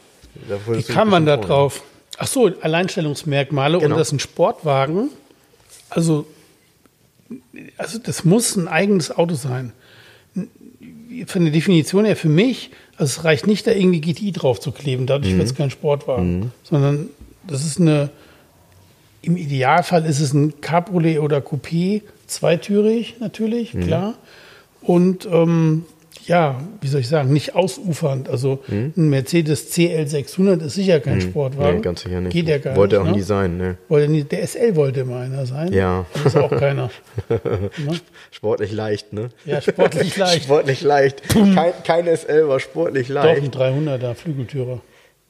[0.50, 1.82] da Wie kam dich man da drauf?
[2.18, 3.94] Ach so, Alleinstellungsmerkmale Genau.
[3.94, 5.10] und das ist ein Sportwagen.
[5.90, 6.26] Also,
[7.78, 9.72] also das muss ein eigenes Auto sein.
[11.26, 14.72] Von der Definition her für mich, also es reicht nicht, da irgendwie GTI drauf zu
[14.72, 17.10] kleben, dadurch wird es kein Sportwagen, sondern
[17.48, 18.10] das ist eine,
[19.22, 24.16] im Idealfall ist es ein Cabriolet oder Coupé, zweitürig natürlich, klar.
[24.82, 25.86] Und ähm,
[26.26, 28.30] ja, wie soll ich sagen, nicht ausufernd.
[28.30, 28.94] Also Hm?
[28.96, 31.78] ein Mercedes CL600 ist sicher kein Sportwagen.
[31.78, 32.34] Nee, ganz sicher nicht.
[32.34, 33.04] Geht ja gar Wollte nicht.
[33.04, 33.18] auch ne?
[33.18, 33.78] nie sein, ne?
[33.90, 35.74] Wollte nie, der SL wollte immer einer sein.
[35.74, 36.06] Ja.
[36.14, 36.90] Das ist auch keiner.
[37.30, 37.70] ne?
[38.32, 39.30] Sportlich leicht, ne?
[39.46, 40.44] Ja, sportlich leicht.
[40.44, 41.24] Sportlich leicht.
[41.30, 43.44] Kein, kein SL war sportlich Doch, leicht.
[43.44, 44.82] ein 300er Flügeltürer.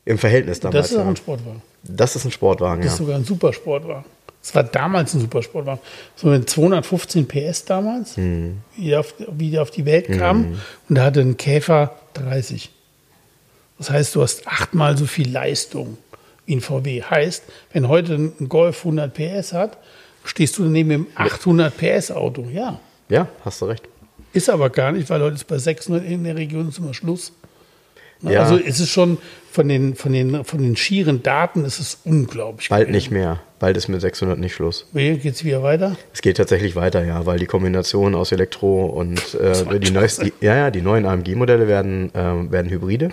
[0.05, 0.87] Im Verhältnis damals.
[0.87, 1.61] Das ist auch ein Sportwagen.
[1.83, 2.91] Das ist ein Sportwagen, Das ja.
[2.93, 4.05] ist sogar ein Supersportwagen.
[4.41, 5.81] Das war damals ein Supersportwagen.
[6.15, 8.57] So mit 215 PS damals, Hm.
[8.75, 10.59] wie, der auf, wie der auf die Welt kam.
[10.89, 12.71] Und da hatte ein Käfer 30.
[13.77, 15.97] Das heißt, du hast achtmal so viel Leistung
[16.45, 17.03] wie ein VW.
[17.03, 19.77] Heißt, wenn heute ein Golf 100 PS hat,
[20.23, 22.45] stehst du daneben im 800 PS Auto.
[22.51, 23.87] Ja, Ja, hast du recht.
[24.33, 27.31] ist aber gar nicht, weil heute ist bei 600 in der Region immer Schluss.
[28.21, 28.33] Ne?
[28.33, 28.43] Ja.
[28.43, 29.17] Also ist es schon
[29.51, 32.69] von den, von, den, von den schieren Daten ist es unglaublich.
[32.69, 32.95] Bald gewesen.
[32.95, 33.41] nicht mehr.
[33.59, 34.87] Bald ist mit 600 nicht Schluss.
[34.93, 35.97] Wie geht's wieder weiter?
[36.13, 40.33] Es geht tatsächlich weiter, ja, weil die Kombination aus Elektro und äh, die, neuesten, die,
[40.45, 43.09] ja, ja, die neuen AMG-Modelle werden, ähm, werden Hybride.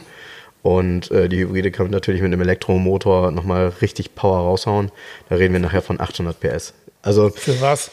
[0.63, 4.91] Und äh, die Hybride können natürlich mit einem Elektromotor nochmal richtig Power raushauen.
[5.29, 6.75] Da reden wir nachher von 800 PS.
[7.03, 7.91] Also, Für was?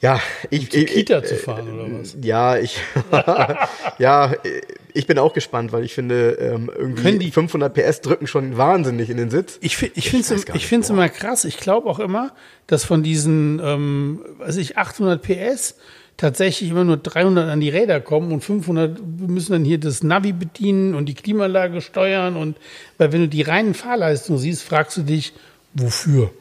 [0.00, 0.70] Ja, ich.
[0.70, 2.16] Zur ich Kita ich, zu fahren oder was?
[2.22, 2.78] Ja, ich,
[3.98, 4.32] ja,
[4.94, 8.56] ich bin auch gespannt, weil ich finde, ähm, Können irgendwie die- 500 PS drücken schon
[8.56, 9.58] wahnsinnig in den Sitz.
[9.60, 11.44] Ich, fi- ich finde es ich find's immer krass.
[11.44, 12.32] Ich glaube auch immer,
[12.66, 15.74] dass von diesen, ähm, weiß ich, 800 PS
[16.16, 20.32] tatsächlich immer nur 300 an die Räder kommen und 500 müssen dann hier das Navi
[20.32, 22.36] bedienen und die Klimaanlage steuern.
[22.36, 22.56] Und
[22.98, 25.32] weil wenn du die reinen Fahrleistungen siehst, fragst du dich,
[25.74, 26.32] wofür?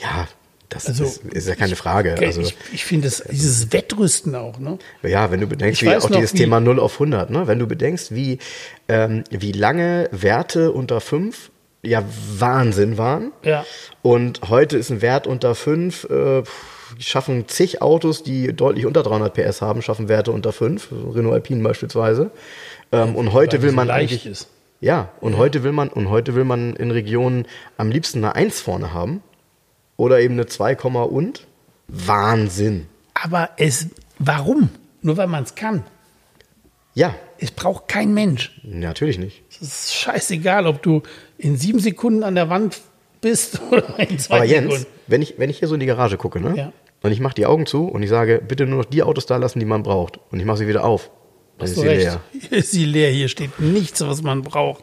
[0.00, 0.28] Ja,
[0.68, 2.16] das Also, ist, ist ja keine Frage.
[2.18, 4.78] Also, ich ich finde das- dieses Wettrüsten auch, ne?
[5.02, 7.46] Ja, wenn du bedenkst, Ich wie auch noch, dieses wie- Thema 0 auf 100, ne?
[7.46, 8.38] wenn du bedenkst, wie,
[8.88, 11.50] ähm, wie lange Werte unter 5
[11.82, 12.02] ja
[12.38, 13.32] Wahnsinn waren.
[13.44, 13.64] Ja.
[14.02, 16.42] Und heute ist ein Wert unter 5, äh,
[16.98, 21.62] schaffen zig Autos, die deutlich unter 300 PS haben, schaffen Werte unter 5, Renault Alpine
[21.62, 22.30] beispielsweise.
[22.92, 24.48] Ähm, und heute will man eigentlich, ist.
[24.80, 28.60] ja, und heute will man, und heute will man in Regionen am liebsten eine 1
[28.60, 29.22] vorne haben.
[29.96, 31.46] Oder eben eine 2, und.
[31.88, 32.86] Wahnsinn.
[33.14, 33.86] Aber es,
[34.18, 34.70] warum?
[35.02, 35.84] Nur weil man es kann.
[36.94, 38.58] Ja, Es braucht kein Mensch.
[38.64, 39.42] natürlich nicht.
[39.50, 41.02] Es ist scheißegal, ob du
[41.36, 42.80] in sieben Sekunden an der Wand
[43.20, 44.86] bist oder in zwei Aber Jens, Sekunden.
[45.06, 46.56] wenn ich, wenn ich hier so in die Garage gucke, ne?
[46.56, 46.72] Ja.
[47.02, 49.36] Und ich mache die Augen zu und ich sage, bitte nur noch die Autos da
[49.36, 50.18] lassen, die man braucht.
[50.30, 51.10] Und ich mache sie wieder auf.
[51.58, 52.00] Dann ist sie recht.
[52.02, 52.20] leer.
[52.32, 53.10] Hier ist sie leer.
[53.10, 54.82] Hier steht nichts, was man braucht.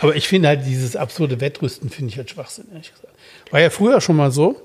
[0.00, 3.07] Aber ich finde halt dieses absurde Wettrüsten, finde ich halt Schwachsinn, ehrlich gesagt.
[3.50, 4.56] War ja früher schon mal so.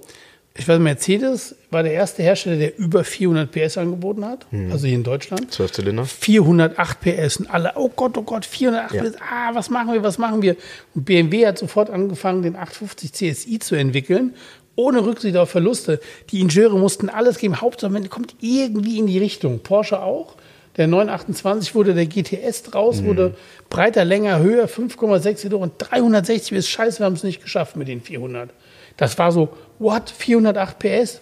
[0.55, 4.45] Ich weiß, Mercedes war der erste Hersteller, der über 400 PS angeboten hat.
[4.51, 4.71] Hm.
[4.71, 5.51] Also hier in Deutschland.
[5.51, 6.05] Zwölf Zylinder.
[6.05, 9.03] 408 PS und alle, oh Gott, oh Gott, 408 Ja.
[9.03, 10.55] PS, ah, was machen wir, was machen wir?
[10.93, 14.35] Und BMW hat sofort angefangen, den 850 CSI zu entwickeln,
[14.75, 15.99] ohne Rücksicht auf Verluste.
[16.29, 19.59] Die Ingenieure mussten alles geben, Hauptsache, man kommt irgendwie in die Richtung.
[19.59, 20.35] Porsche auch.
[20.77, 23.05] Der 928 wurde der GTS draus, Mhm.
[23.07, 23.35] wurde
[23.71, 26.67] breiter, länger, höher, 5,6 Liter und 360 PS.
[26.69, 28.51] Scheiße, wir haben es nicht geschafft mit den 400.
[28.97, 31.21] Das war so, what, 408 PS?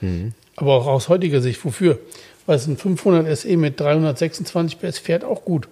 [0.00, 0.32] Mhm.
[0.56, 1.98] Aber auch aus heutiger Sicht, wofür?
[2.46, 5.68] Weil es ein 500 SE mit 326 PS fährt auch gut.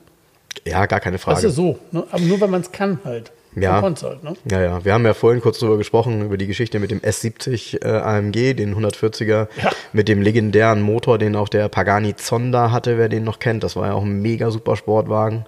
[0.66, 1.36] Ja, gar keine Frage.
[1.36, 1.78] Das ist so.
[1.90, 2.04] Ne?
[2.10, 3.32] Aber nur, wenn man es kann halt.
[3.58, 3.80] Ja.
[3.80, 4.34] Halt, ne?
[4.50, 4.84] Ja, ja.
[4.84, 8.52] Wir haben ja vorhin kurz drüber gesprochen, über die Geschichte mit dem S70 äh, AMG,
[8.54, 9.70] den 140er, Ja.
[9.94, 13.64] mit dem legendären Motor, den auch der Pagani Zonda hatte, wer den noch kennt.
[13.64, 15.46] Das war ja auch ein mega super Sportwagen.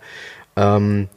[0.56, 1.08] Ähm,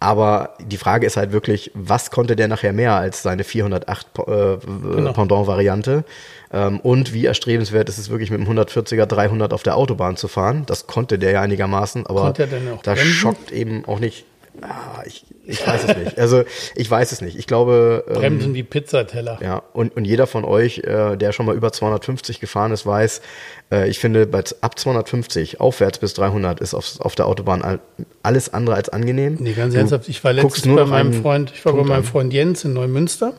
[0.00, 4.56] aber die Frage ist halt wirklich, was konnte der nachher mehr als seine 408 äh,
[4.66, 5.12] Genau.
[5.12, 6.04] Pendant-Variante?
[6.52, 10.28] Ähm, und wie erstrebenswert ist es wirklich mit dem 140er 300 auf der Autobahn zu
[10.28, 10.62] fahren?
[10.66, 13.10] Das konnte der ja einigermaßen, aber Konnte er denn auch da bremsen?
[13.12, 14.24] schockt eben auch nicht.
[14.62, 16.18] Ah, ich, ich weiß es nicht.
[16.18, 16.42] Also
[16.74, 17.38] ich weiß es nicht.
[17.38, 19.38] Ich glaube, ähm, Bremsen wie Pizzateller.
[19.42, 23.20] ja, und, und jeder von euch, äh, der schon mal über 250 gefahren ist, weiß,
[23.70, 27.80] äh, ich finde, bei, ab 250 aufwärts bis 300 ist auf, auf der Autobahn all,
[28.22, 29.36] alles andere als angenehm.
[29.38, 30.08] Nee, ganz Du ernsthaft.
[30.08, 32.04] Ich war letztens bei meinem Freund, ich war Punkt bei meinem.
[32.04, 33.34] Freund Jens in Neumünster.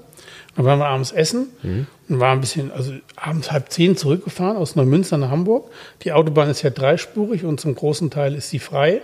[0.55, 1.87] Da waren wir abends essen Mhm.
[2.09, 5.69] und waren ein bisschen, also abends halb zehn zurückgefahren aus Neumünster nach Hamburg.
[6.03, 9.01] Die Autobahn ist ja dreispurig und zum großen Teil ist sie frei.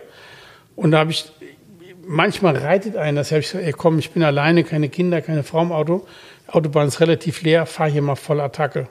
[0.76, 1.32] Und da habe ich,
[2.08, 5.44] manchmal reitet einen, das habe ich gesagt, ey, komm, ich bin alleine, keine Kinder, keine
[5.44, 6.06] Frau im Auto.
[6.48, 8.88] Die Autobahn ist relativ leer, fahr hier mal voll Attacke.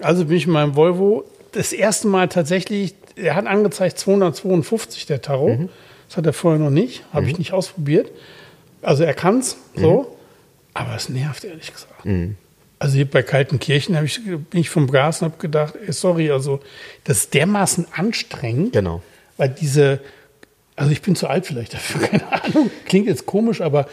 [0.00, 5.20] Also bin ich in meinem Volvo das erste Mal tatsächlich, er hat angezeigt 252 der
[5.20, 5.68] Tarot.
[6.08, 8.10] Das hat er vorher noch nicht, habe ich nicht ausprobiert.
[8.82, 10.16] Also er kann's so,
[10.74, 12.06] aber es nervt ehrlich gesagt.
[12.78, 16.60] Also hier bei Kaltenkirchen ich, bin ich vom Gas und habe gedacht, ey, sorry, also
[17.04, 19.02] das ist dermaßen anstrengend, Genau.
[19.36, 20.00] weil diese
[20.76, 22.70] Also ich bin zu alt vielleicht dafür, keine Ahnung.
[22.86, 23.86] Klingt jetzt komisch, aber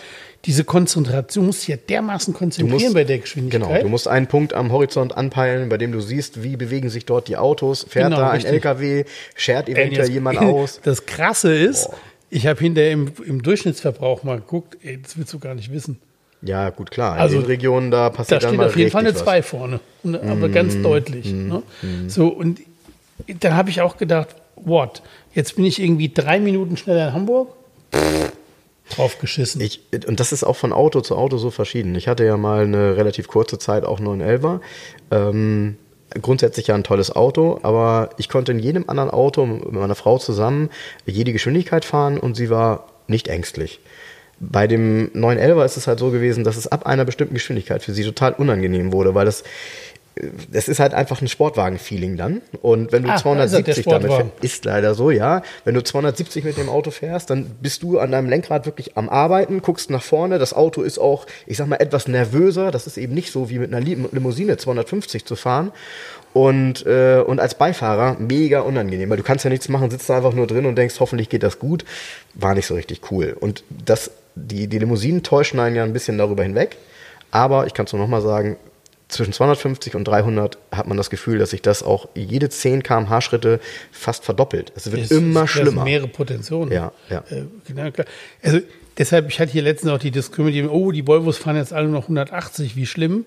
[0.46, 3.62] diese Konzentration muss ja dermaßen konzentrieren bei der Geschwindigkeit.
[3.70, 7.06] Genau, du musst einen Punkt am Horizont anpeilen, bei dem du siehst, wie bewegen sich
[7.06, 7.86] dort die Autos.
[7.90, 8.54] Fährt Genau, da ein richtig.
[8.54, 9.04] LKW,
[9.36, 10.80] schert Ey, eventuell jetzt- jemand aus.
[10.84, 11.90] Das Krasse ist,
[12.30, 16.00] ich habe hinterher im, im Durchschnittsverbrauch mal geguckt, ey, das willst du gar nicht wissen.
[16.44, 17.16] Ja, gut, klar.
[17.16, 19.26] In Also, den Regionen, da Da passiert dann steht mal auf jeden Fall eine richtig
[19.26, 19.34] was.
[19.34, 21.34] 2 vorne, ne, aber ganz deutlich.
[21.34, 21.64] Ne?
[22.08, 22.62] So, und
[23.40, 24.30] dann habe ich auch gedacht,
[24.64, 25.02] what?
[25.34, 27.50] Jetzt bin ich irgendwie drei Minuten schneller in Hamburg?
[28.90, 29.62] Drauf geschissen.
[29.62, 31.96] Ich, und das ist auch von Auto zu Auto so verschieden.
[31.96, 34.62] Ich hatte ja mal eine relativ kurze Zeit auch 911er.
[35.12, 35.78] Ähm,
[36.22, 40.18] grundsätzlich ja ein tolles Auto, aber ich konnte in jedem anderen Auto mit meiner Frau
[40.18, 40.70] zusammen
[41.06, 43.80] jede Geschwindigkeit fahren und sie war nicht ängstlich.
[44.40, 47.92] Bei dem 911er ist es halt so gewesen, dass es ab einer bestimmten Geschwindigkeit für
[47.92, 49.44] sie total unangenehm wurde, weil das
[50.52, 52.42] das ist halt einfach ein Sportwagen-Feeling dann.
[52.62, 54.32] Und wenn du der 270 damit Sportwagen.
[54.40, 55.42] fährst, ist leider so, ja.
[55.66, 59.10] Wenn du 270 mit dem Auto fährst, dann bist du an deinem Lenkrad wirklich am
[59.10, 60.40] Arbeiten, guckst nach vorne.
[60.40, 62.72] Das Auto ist auch, ich sag mal, etwas nervöser.
[62.72, 65.72] Das ist eben nicht so wie mit einer Lim- Limousine 250 zu fahren.
[66.34, 70.18] Und, äh, und als Beifahrer mega unangenehm, weil du kannst ja nichts machen, sitzt da
[70.18, 71.84] einfach nur drin und denkst, hoffentlich geht das gut.
[72.36, 73.36] War nicht so richtig cool.
[73.40, 76.78] Und das, die, die Limousinen täuschen einen ja ein bisschen darüber hinweg.
[77.32, 78.56] Aber ich kann es nur nochmal sagen,
[79.10, 83.22] zwischen 250 und 300 hat man das Gefühl, dass sich das auch jede 10 km/h
[83.22, 83.60] Schritte
[83.92, 84.72] fast verdoppelt.
[84.76, 85.84] Es wird Es- immer es- schlimmer.
[85.84, 86.72] Mehrere Potentionen.
[86.72, 87.24] Ja, ja.
[87.30, 88.06] Äh, genau, klar.
[88.44, 88.60] Also
[88.98, 91.88] deshalb, ich hatte hier letztens auch die Diskussion, die, oh, die Volvos fahren jetzt alle
[91.88, 93.26] noch 180, wie schlimm.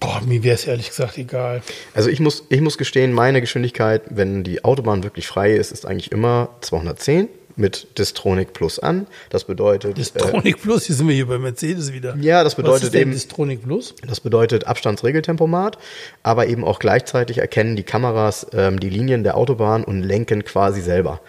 [0.00, 1.62] Boah, mir wäre es ehrlich gesagt egal.
[1.94, 5.86] Also ich muss, ich muss gestehen, meine Geschwindigkeit, wenn die Autobahn wirklich frei ist, ist
[5.86, 9.06] eigentlich immer 210 mit Distronic Plus an.
[9.30, 12.16] Das bedeutet, äh, Distronic Plus, hier sind wir hier bei Mercedes wieder.
[12.20, 13.94] Ja, das Was bedeutet ist denn eben- Distronic Plus?
[14.06, 15.78] Das bedeutet Abstandsregeltempomat,
[16.22, 20.80] aber eben auch gleichzeitig erkennen die Kameras ähm, die Linien der Autobahn und lenken quasi
[20.80, 21.20] selber.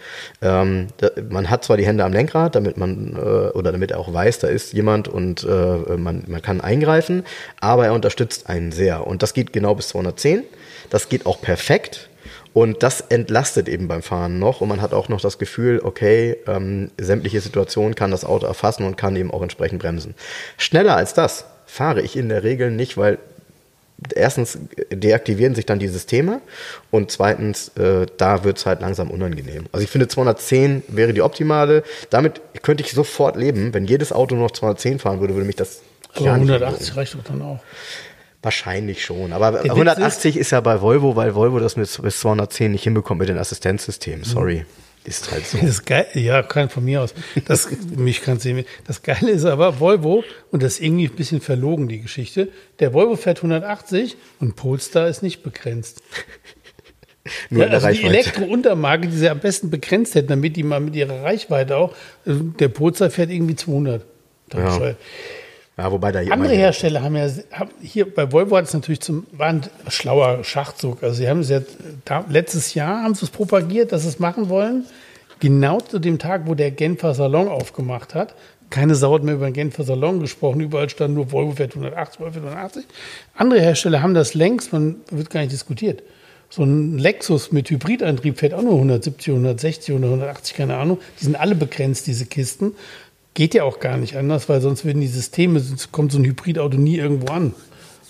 [0.42, 3.18] Ähm, da, man hat zwar die Hände am Lenkrad, damit man äh,
[3.56, 7.24] oder damit er auch weiß, da ist jemand und äh, man, man kann eingreifen,
[7.60, 9.06] aber er unterstützt einen sehr.
[9.06, 10.44] Und das geht genau bis 210.
[10.90, 12.08] Das geht auch perfekt.
[12.54, 16.36] Und das entlastet eben beim Fahren noch und man hat auch noch das Gefühl, okay,
[16.46, 20.14] ähm, sämtliche Situationen kann das Auto erfassen und kann eben auch entsprechend bremsen.
[20.56, 23.18] Schneller als das fahre ich in der Regel nicht, weil
[24.14, 24.56] erstens
[24.92, 26.40] deaktivieren sich dann die Systeme
[26.92, 29.66] und zweitens, äh, da wird es halt langsam unangenehm.
[29.72, 31.82] Also ich finde 210 wäre die optimale.
[32.10, 33.74] Damit könnte ich sofort leben.
[33.74, 35.80] Wenn jedes Auto noch 210 fahren würde, würde mich das
[36.14, 37.58] Aber gar nicht 180 reicht doch dann auch.
[38.44, 39.32] Wahrscheinlich schon.
[39.32, 43.20] Aber Witz 180 ist, ja bei Volvo, weil Volvo das mit, bis 210 nicht hinbekommt
[43.20, 44.24] mit den Assistenzsystemen.
[44.24, 44.66] Sorry.
[45.04, 45.58] Ist halt so.
[45.58, 47.14] Das Geile, ja, kann von mir aus.
[47.46, 48.64] Das, mich kann sehen.
[48.86, 52.48] Das Geile ist aber, Volvo, und das ist irgendwie ein bisschen verlogen, die Geschichte,
[52.80, 56.02] der Volvo fährt 180 und Polestar ist nicht begrenzt.
[57.50, 58.06] Nur Ja, der also die.
[58.06, 61.92] Elektro-Untermarke, die sie am besten begrenzt hätten, damit die mal mit ihrer Reichweite auch,
[62.26, 64.04] äh, der Polestar fährt irgendwie 200.
[64.50, 64.94] Da Ja.
[65.76, 69.26] Ja, wobei da Andere Hersteller haben ja, haben hier bei Volvo hat es natürlich zum,
[69.32, 71.02] war ein schlauer Schachzug.
[71.02, 71.60] Also sie haben es ja,
[72.04, 74.84] da, letztes Jahr haben sie es propagiert, dass sie es machen wollen.
[75.40, 78.34] Genau zu dem Tag, wo der Genfer Salon aufgemacht hat.
[78.70, 80.60] Keine Sau hat mehr über den Genfer Salon gesprochen.
[80.60, 82.84] Überall stand nur Volvo fährt 180, Volvo fährt 180.
[83.34, 86.04] Andere Hersteller haben das längst, man wird gar nicht diskutiert.
[86.50, 90.98] So ein Lexus mit Hybridantrieb fährt auch nur 170, 160 oder 180, keine Ahnung.
[91.18, 92.74] Die sind alle begrenzt, diese Kisten.
[93.34, 96.24] Geht ja auch gar nicht anders, weil sonst würden die Systeme, sonst kommt so ein
[96.24, 97.54] Hybridauto nie irgendwo an.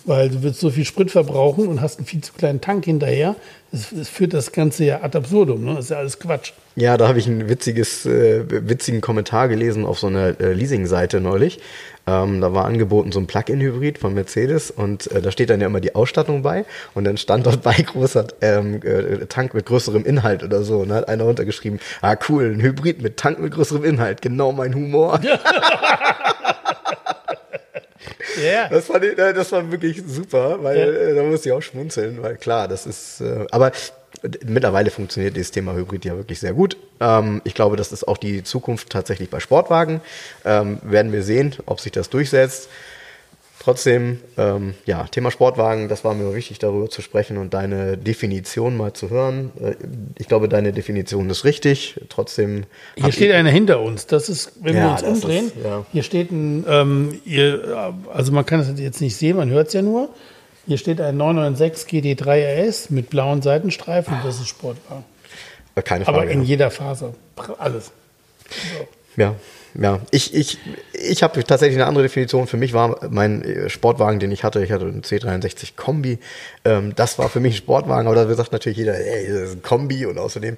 [0.05, 3.37] Weil du willst so viel Sprit verbrauchen und hast einen viel zu kleinen Tank hinterher.
[3.73, 5.65] Das, das führt das Ganze ja ad absurdum.
[5.65, 5.75] Ne?
[5.75, 6.53] Das ist ja alles Quatsch.
[6.77, 11.21] Ja, da habe ich einen witziges, äh, witzigen Kommentar gelesen auf so einer äh, Leasing-Seite
[11.21, 11.61] neulich.
[12.07, 15.69] Ähm, da war angeboten so ein Plug-in-Hybrid von Mercedes und äh, da steht dann ja
[15.69, 20.05] immer die Ausstattung bei und dann stand dort bei großer ähm, äh, Tank mit größerem
[20.05, 20.81] Inhalt oder so.
[20.81, 24.53] Und da hat einer runtergeschrieben, ah cool, ein Hybrid mit Tank mit größerem Inhalt, genau
[24.53, 25.21] mein Humor.
[25.23, 25.39] Ja.
[28.69, 30.85] Das fand ich, äh, das war wirklich super, weil Ja.
[30.87, 33.73] äh, da musste ich auch schmunzeln, weil klar, das ist, äh, aber
[34.47, 36.77] mittlerweile funktioniert dieses Thema Hybrid ja wirklich sehr gut.
[37.01, 40.01] Ähm, ich glaube, das ist auch die Zukunft tatsächlich bei Sportwagen.
[40.45, 42.69] Ähm, werden wir sehen, ob sich das durchsetzt.
[43.65, 48.77] Trotzdem, ähm, ja, Thema Sportwagen, das war mir wichtig, darüber zu sprechen und deine Definition
[48.77, 49.53] mal zu hören.
[49.59, 49.75] Äh,
[50.19, 51.99] ich glaube, deine Definition ist richtig.
[52.11, 52.65] Trotzdem.
[52.97, 54.07] Hier steht einer hinter uns.
[54.07, 55.87] Das ist, wenn wir Ja, uns das ist- umdrehen, ja.
[55.93, 59.73] hier steht ein, ähm, ihr, also man kann es jetzt nicht sehen, man hört es
[59.73, 60.11] ja nur.
[60.67, 64.15] Hier steht ein 996 GT3 RS mit blauen Seitenstreifen.
[64.25, 65.05] Das ist Sportwagen.
[65.75, 66.19] äh, keine Frage.
[66.19, 67.15] Aber in jeder Phase.
[67.59, 67.93] Alles.
[69.17, 69.35] Ja,
[69.79, 70.01] ja.
[70.11, 70.59] Ich, ich,
[70.93, 72.47] ich habe tatsächlich eine andere Definition.
[72.47, 76.19] Für mich war mein äh, Sportwagen, den ich hatte, ich hatte einen C63 Kombi,
[76.65, 79.57] ähm, das war für mich ein Sportwagen, aber da sagt natürlich jeder, ey, das ist
[79.57, 80.57] ein Kombi und außerdem,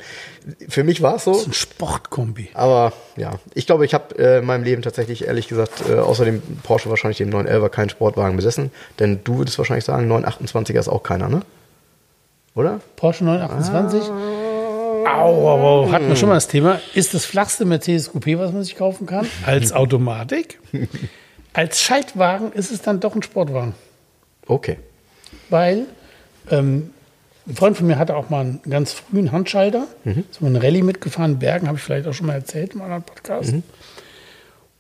[0.69, 1.33] für mich war es so.
[1.33, 2.51] Das ist ein Sportkombi.
[2.55, 6.25] Aber ja, ich glaube, ich habe äh, in meinem Leben tatsächlich, ehrlich gesagt, äh, außer
[6.25, 8.71] dem Porsche wahrscheinlich dem 911er keinen Sportwagen besessen.
[8.99, 11.41] Denn du würdest wahrscheinlich sagen, 928er ist auch keiner, ne?
[12.55, 12.81] Oder?
[12.97, 14.11] Porsche 928.
[15.07, 16.81] Au, aber hatten wir schon mal das Thema.
[16.95, 20.61] Ist das flachste Mercedes Coupé, was man sich kaufen kann, als Automatik.
[21.53, 23.75] Als Schaltwagen ist es dann doch ein Sportwagen.
[24.47, 24.77] Okay.
[25.49, 25.87] weil
[26.51, 26.91] ähm,
[27.47, 29.87] ein Freund von mir hatte auch mal einen ganz frühen Handschalter.
[30.05, 32.83] Ist mal eine Rallye mitgefahren, in Bergen, habe ich vielleicht auch schon mal erzählt im
[32.83, 33.55] anderen Podcast.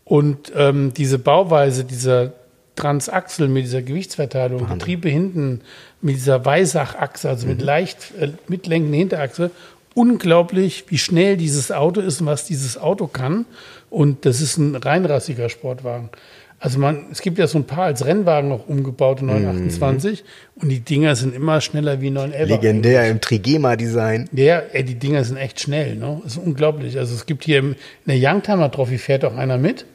[0.05, 2.33] Und ähm, diese Bauweise dieser
[2.77, 5.63] Transaxel mit dieser Gewichtsverteilung, Getriebe hinten,
[6.03, 9.51] mit dieser Weisachachse, also mit leicht äh, mitlenkenden Hinterachse,
[9.97, 13.47] unglaublich, wie schnell dieses Auto ist und was dieses Auto kann.
[13.89, 16.11] Und das ist ein reinrassiger Sportwagen.
[16.59, 20.25] Also man, es gibt ja so ein paar als Rennwagen noch umgebaute 928
[20.57, 22.49] und die Dinger sind immer schneller wie 911.
[22.49, 24.29] Legendär im Trigema-Design.
[24.33, 26.21] Ja, ey, die Dinger sind echt schnell, ne?
[26.25, 26.99] Das ist unglaublich.
[26.99, 27.73] Also es gibt hier im,
[28.07, 29.87] in der Youngtimer Trophy fährt auch einer mit.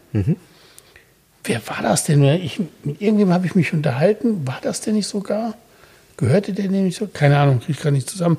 [1.44, 2.24] Wer war das denn?
[2.24, 2.70] Ich, mit
[3.02, 4.48] irgendjemandem habe ich mich unterhalten.
[4.48, 5.56] War das denn nicht sogar?
[6.22, 7.08] Gehörte der nicht so?
[7.12, 8.38] Keine Ahnung, kriege ich gar nicht zusammen.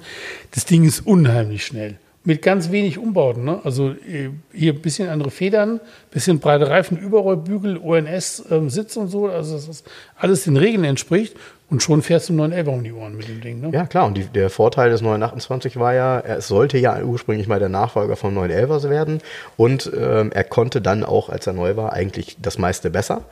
[0.53, 1.97] Das Ding ist unheimlich schnell.
[2.25, 3.45] Mit ganz wenig Umbauten.
[3.45, 3.59] Ne?
[3.65, 5.81] Also äh, hier ein bisschen andere Federn,
[6.13, 9.27] bisschen breite Reifen, Überrollbügel, ONS, ähm, Sitz und so.
[9.27, 9.83] Also dass das
[10.17, 11.35] alles den Regeln entspricht.
[11.73, 13.61] Und schon fährst du 911 um die Ohren mit dem Ding.
[13.61, 13.71] Ne?
[13.73, 14.07] Ja, klar.
[14.07, 18.15] Und die, der Vorteil des 928 war ja, es sollte ja ursprünglich mal der Nachfolger
[18.15, 19.21] vom 911er werden.
[19.57, 23.23] Und ähm, er konnte dann auch, als er neu war, eigentlich das meiste besser.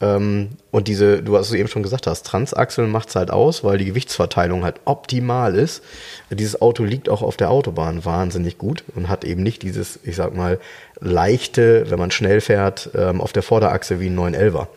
[0.00, 3.78] Ähm, und diese, du hast es eben schon gesagt hast, Transachseln macht's halt aus, weil
[3.78, 5.82] die Gewichtsverteilung halt optimal ist.
[6.30, 10.14] Dieses Auto liegt auch auf der Autobahn wahnsinnig gut und hat eben nicht dieses, ich
[10.14, 10.60] sag mal,
[11.00, 14.68] leichte, wenn man schnell fährt, ähm, auf der Vorderachse wie ein 911er.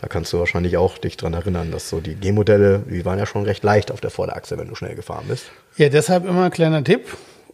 [0.00, 3.26] Da kannst du wahrscheinlich auch dich dran erinnern, dass so die G-Modelle, die waren ja
[3.26, 5.50] schon recht leicht auf der Vorderachse, wenn du schnell gefahren bist.
[5.76, 7.06] Ja, deshalb immer ein kleiner Tipp,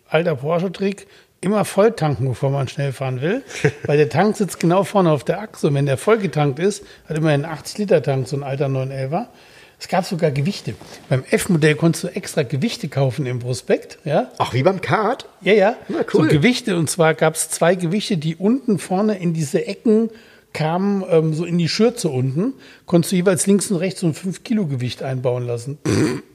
[0.09, 1.07] alter Porsche-Trick,
[1.41, 3.43] immer voll tanken, bevor man schnell fahren will,
[3.85, 6.85] weil der Tank sitzt genau vorne auf der Achse und wenn der voll getankt ist,
[7.09, 9.27] hat immerhin einen 80-Liter-Tank, so ein alter 911er.
[9.79, 10.75] Es gab sogar Gewichte.
[11.11, 14.31] Beim F-Modell konntest du extra Gewichte kaufen im Prospekt, ja?
[14.39, 15.27] Ach, wie beim Kart?
[15.43, 15.77] Ja, ja.
[15.89, 16.23] Na, cool.
[16.23, 16.77] So Gewichte.
[16.79, 20.09] Und zwar gab es zwei Gewichte, die unten vorne in diese Ecken
[20.57, 22.55] kamen, ähm, so in die Schürze unten.
[22.87, 25.77] Konntest du jeweils links und rechts so ein 5-Kilo-Gewicht einbauen lassen.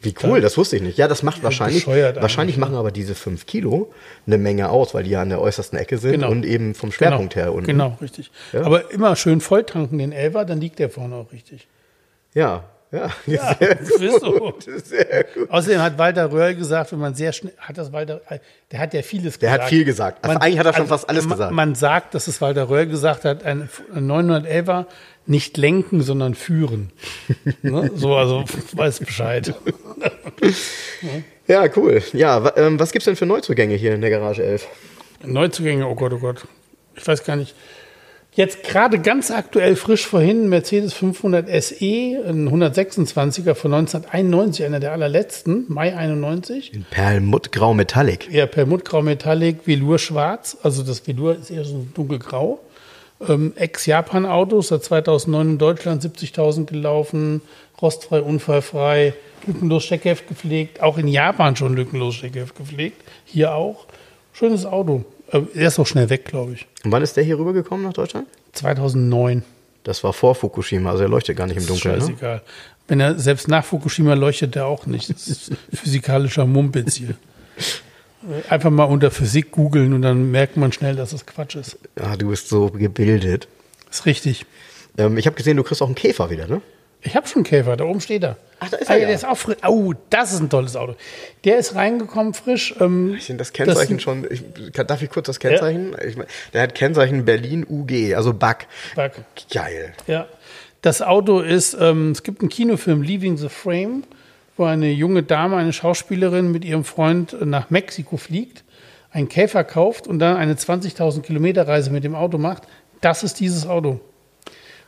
[0.01, 0.97] Wie cool, das wusste ich nicht.
[0.99, 3.91] Ja, das macht wahrscheinlich, bescheuert wahrscheinlich eigentlich, machen aber diese 5 Kilo
[4.27, 6.29] eine Menge aus, weil die ja an der äußersten Ecke sind Genau.
[6.29, 7.45] und eben vom Schwerpunkt genau.
[7.45, 7.67] her unten.
[7.67, 8.29] Genau, richtig.
[8.53, 8.61] Ja.
[8.61, 11.67] Aber immer schön voll tanken den Elfer, dann liegt der vorne auch richtig.
[12.35, 14.31] Ja, ja, Ja, sehr das ist so.
[14.39, 14.63] gut.
[14.63, 15.49] Sehr gut.
[15.49, 18.21] Außerdem hat Walter Röhrl gesagt, wenn man sehr schnell, hat das Walter,
[18.71, 19.63] der hat ja vieles Der gesagt.
[19.63, 20.23] hat viel gesagt.
[20.25, 21.53] Also eigentlich hat er schon fast alles man, gesagt.
[21.53, 24.85] Man sagt, dass es Walter Röhrl gesagt hat, ein 911er
[25.25, 26.91] nicht lenken, sondern führen.
[27.61, 27.91] ne?
[27.95, 29.53] So, also weiß Bescheid.
[31.47, 32.01] Ja, cool.
[32.13, 34.67] Ja, ähm, was gibt's denn für Neuzugänge hier in der Garage 11?
[35.23, 36.47] Neuzugänge, oh Gott, oh Gott.
[36.95, 37.55] Ich weiß gar nicht.
[38.33, 44.93] Jetzt gerade ganz aktuell frisch vorhin Mercedes 500 SE, ein 126er von 1991, einer der
[44.93, 46.73] allerletzten, Mai 91.
[46.73, 48.33] In Perlmuttgrau Metallic.
[48.33, 52.61] Eher Perlmuttgrau Metallic, Velour schwarz, also das Velour ist eher so dunkelgrau.
[53.27, 57.41] Ähm, Ex-Japan-Autos, seit 2009 in Deutschland 70.000 gelaufen,
[57.81, 59.13] rostfrei, unfallfrei,
[59.45, 63.87] lückenlos Steckheft gepflegt, auch in Japan schon lückenlos Steckheft gepflegt, hier auch.
[64.31, 65.03] Schönes Auto.
[65.31, 66.67] Äh, Er ist auch schnell weg, glaube ich.
[66.83, 68.27] Und wann ist der hier rübergekommen nach Deutschland?
[68.53, 69.43] 2009.
[69.83, 71.95] Das war vor Fukushima, also er leuchtet gar nicht im Dunkeln.
[71.95, 72.01] Ne?
[72.01, 72.41] Scheißegal.
[72.87, 75.09] Wenn er selbst nach Fukushima leuchtet, er auch nicht.
[75.09, 77.15] Das ist physikalischer Mumpitz hier.
[78.49, 81.79] Einfach mal unter Physik googeln und dann merkt man schnell, dass es Quatsch ist.
[81.99, 83.47] Ah, du bist so gebildet.
[83.89, 84.45] Ist richtig.
[84.97, 86.61] Ähm, ich habe gesehen, du kriegst auch einen Käfer wieder, ne?
[87.03, 88.37] Ich habe schon einen Käfer, da oben steht er.
[88.59, 89.07] Ach, da ist Ah, er ja, ja.
[89.07, 89.57] Der ist auch frisch.
[89.67, 90.95] Oh, das ist ein tolles Auto.
[91.43, 92.75] Der ist reingekommen frisch.
[92.79, 94.27] Ähm, Ich finde das Kennzeichen schon.
[94.29, 95.95] Ich, darf ich kurz das Kennzeichen?
[96.07, 98.67] Ich, mein, der hat Kennzeichen Berlin UG, also Back.
[98.95, 99.13] Back.
[99.51, 99.93] Geil.
[100.05, 100.27] Ja.
[100.83, 104.03] Das Auto ist, ähm, es gibt einen Kinofilm, Leaving the Frame,
[104.57, 108.63] wo eine junge Dame, eine Schauspielerin mit ihrem Freund nach Mexiko fliegt,
[109.11, 112.63] einen Käfer kauft und dann eine 20.000 Kilometer Reise mit dem Auto macht.
[112.99, 113.99] Das ist dieses Auto.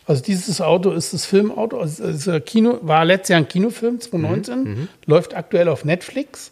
[0.05, 5.33] Also dieses Auto ist das Filmauto, also Kino, war letztes Jahr ein Kinofilm, 2019, läuft
[5.33, 6.51] aktuell auf Netflix.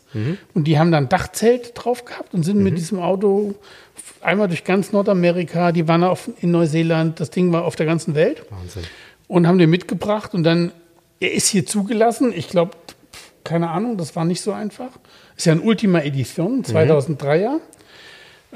[0.53, 3.55] Und die haben dann ein Dachzelt drauf gehabt und sind mit diesem Auto
[4.21, 8.15] einmal durch ganz Nordamerika, die waren auf, in Neuseeland, das Ding war auf der ganzen
[8.15, 8.83] Welt Wahnsinn.
[9.27, 10.71] und haben den mitgebracht und dann,
[11.19, 12.31] er ist hier zugelassen.
[12.35, 12.71] Ich glaube,
[13.43, 14.91] keine Ahnung, das war nicht so einfach.
[15.35, 17.57] Ist ja ein Ultima Edition, 2003er.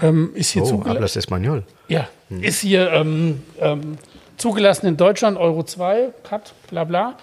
[0.02, 0.96] Ähm, ist hier Oh, zugelassen.
[0.96, 1.64] hablas español.
[1.88, 2.08] Ja,
[2.42, 3.98] ist hier ähm, ähm,
[4.38, 7.18] zugelassen in Deutschland, Euro 2, hat, bla bla.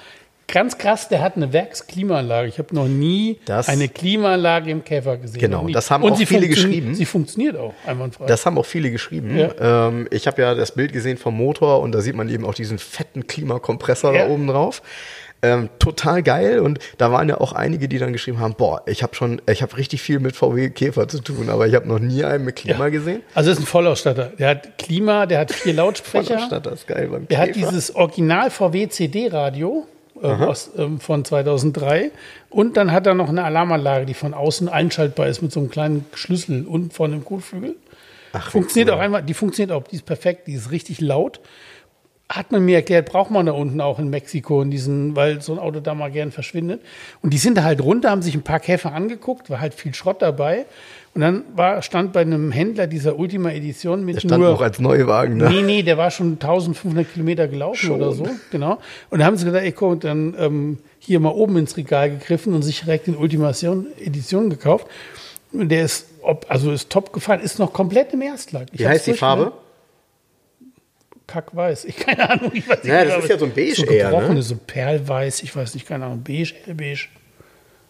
[0.48, 2.46] Ganz krass, der hat eine Werksklimaanlage.
[2.48, 5.40] Ich habe noch nie Das- eine Klimaanlage im Käfer gesehen.
[5.40, 6.94] Genau, das haben Und auch viele geschrieben.
[6.94, 8.26] Sie funktioniert auch einwandfrei.
[8.26, 9.38] Das haben auch viele geschrieben.
[9.38, 9.88] Ja.
[9.88, 12.52] Ähm, ich habe ja das Bild gesehen vom Motor und da sieht man eben auch
[12.54, 14.26] diesen fetten Klimakompressor Ja.
[14.26, 14.82] da oben drauf.
[15.44, 19.02] Ähm, total geil und da waren ja auch einige, die dann geschrieben haben, boah, ich
[19.02, 21.98] habe schon, ich habe richtig viel mit VW Käfer zu tun, aber ich habe noch
[21.98, 23.22] nie einen mit Klima gesehen.
[23.34, 24.32] also das ist ein Vollausstatter.
[24.38, 26.38] Der hat Klima, der hat vier Lautsprecher.
[26.38, 29.88] Statt das ist geil beim Der hat dieses Original VW CD-Radio
[30.22, 32.12] äh, aus, ähm, von 2003
[32.48, 35.70] und dann hat er noch eine Alarmanlage, die von außen einschaltbar ist mit so einem
[35.70, 37.74] kleinen Schlüssel und von dem Kotflügel.
[38.32, 38.94] Ach, funktioniert cool.
[38.96, 41.40] auch einmal, die funktioniert auch, die ist perfekt, die ist richtig laut.
[42.28, 45.52] Hat man mir erklärt, braucht man da unten auch in Mexiko in diesen, weil so
[45.52, 46.80] ein Auto da mal gern verschwindet.
[47.20, 49.94] Und die sind da halt runter, haben sich ein paar Käfer angeguckt, war halt viel
[49.94, 50.64] Schrott dabei.
[51.14, 54.62] Und dann war, stand bei einem Händler dieser Ultima Edition mit Der stand nur noch
[54.62, 55.50] als Neuwagen da.
[55.50, 58.00] Nee, nee, der war schon 1500 Kilometer gelaufen Schon.
[58.00, 58.78] oder so, genau.
[59.10, 62.08] Und da haben sie gesagt, ey, komm, und dann ähm, hier mal oben ins Regal
[62.08, 64.86] gegriffen und sich direkt den Ultimation Edition gekauft.
[65.52, 68.68] Und der ist, ob, also ist top gefallen, ist noch komplett im Erstlack.
[68.72, 69.12] Ich Wie heißt die.
[69.12, 69.52] Farbe?
[71.32, 71.84] Kackweiß.
[71.86, 72.50] Ich keine Ahnung.
[72.54, 74.42] Ich weiß nicht Naja, das genau, ist ja so ein Beige so eher, ne?
[74.42, 77.00] so Perlweiß, ich weiß nicht, keine Ahnung, beige, hellbeige.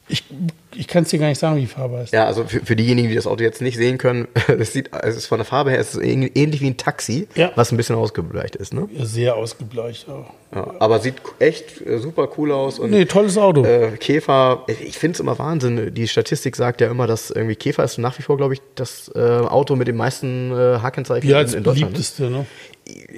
[0.09, 0.25] Ich,
[0.75, 2.13] ich kann es dir gar nicht sagen, wie die Farbe heißt.
[2.13, 4.27] Ja, also für, für diejenigen, die das Auto jetzt nicht sehen können,
[4.59, 7.29] es sieht, es ist von der Farbe her, es ist ähn- ähnlich wie ein Taxi,
[7.37, 7.53] Ja.
[7.55, 8.89] was ein bisschen ausgebleicht ist, ne?
[8.93, 10.09] Ja, sehr ausgebleicht.
[10.09, 10.27] Auch.
[10.55, 13.65] Ja, aber sieht echt äh, super cool aus und Nee, tolles Auto.
[13.65, 15.95] äh, Käfer, ich finde es immer Wahnsinn.
[15.95, 19.11] Die Statistik sagt ja immer, dass irgendwie Käfer ist nach wie vor, glaube ich, das
[19.15, 21.93] äh, Auto mit den meisten äh, Hakenzeichen ja, in, in Deutschland.
[21.93, 22.45] Beliebteste, ne?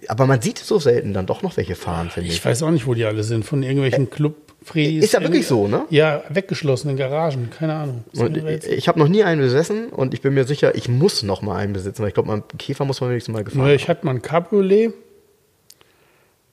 [0.09, 2.37] Aber man sieht so selten dann doch noch welche fahren, finde ich.
[2.37, 3.45] Ich weiß auch nicht, wo die alle sind.
[3.45, 4.35] Von irgendwelchen club
[4.75, 5.87] Ist ja wirklich so, ne?
[5.91, 7.51] Ja, weggeschlossenen Garagen.
[7.51, 8.05] Keine Ahnung.
[8.13, 11.43] Ich ich habe noch nie einen besessen und ich bin mir sicher, ich muss noch
[11.43, 14.05] mal einen besitzen, weil ich glaube, einen Käfer muss man wenigstens mal gefahren ich hatte
[14.05, 14.93] mal ein Cabriolet.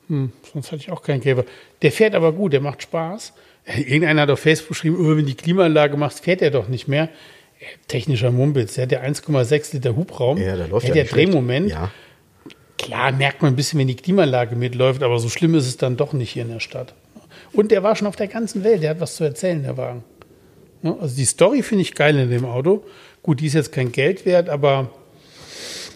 [0.08, 1.46] Hm, sonst hatte ich auch keinen Käfer.
[1.82, 3.34] Der fährt aber gut, der macht Spaß.
[3.66, 6.88] Äh, Irgendeiner hat auf Facebook geschrieben, oh, wenn die Klimaanlage machst, fährt er doch nicht
[6.88, 7.04] mehr.
[7.60, 10.38] Äh, Technischer Mumpitz, der hat ja 1,6 Liter Hubraum.
[10.38, 11.70] Ja, da läuft der ja hat ja Drehmoment.
[11.70, 11.92] Ja.
[12.82, 15.98] Klar merkt man ein bisschen, wenn die Klimaanlage mitläuft, aber so schlimm ist es dann
[15.98, 16.94] doch nicht hier in der Stadt.
[17.54, 20.04] Und der war schon auf der ganzen Welt, der hat was zu erzählen, der Wagen.
[20.82, 22.84] Ne, Also die Story finde ich geil in dem Auto.
[23.24, 24.90] Gut, die ist jetzt kein Geld wert, aber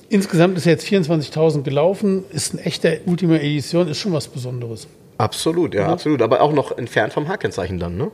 [0.10, 4.88] insgesamt ist er jetzt 24.000 gelaufen, ist ein echter Ultima Edition, ist schon was Besonderes.
[5.18, 6.22] Absolut, ja, absolut.
[6.22, 8.12] Aber auch noch entfernt vom Hakenzeichen dann, ne?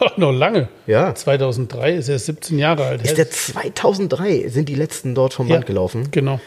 [0.16, 0.68] Noch lange.
[0.86, 1.12] Ja.
[1.14, 3.02] 2003 ist er 17 Jahre alt.
[3.02, 6.08] Ist der 2003 sind die letzten dort vom Ja, Band gelaufen?
[6.12, 6.40] Genau.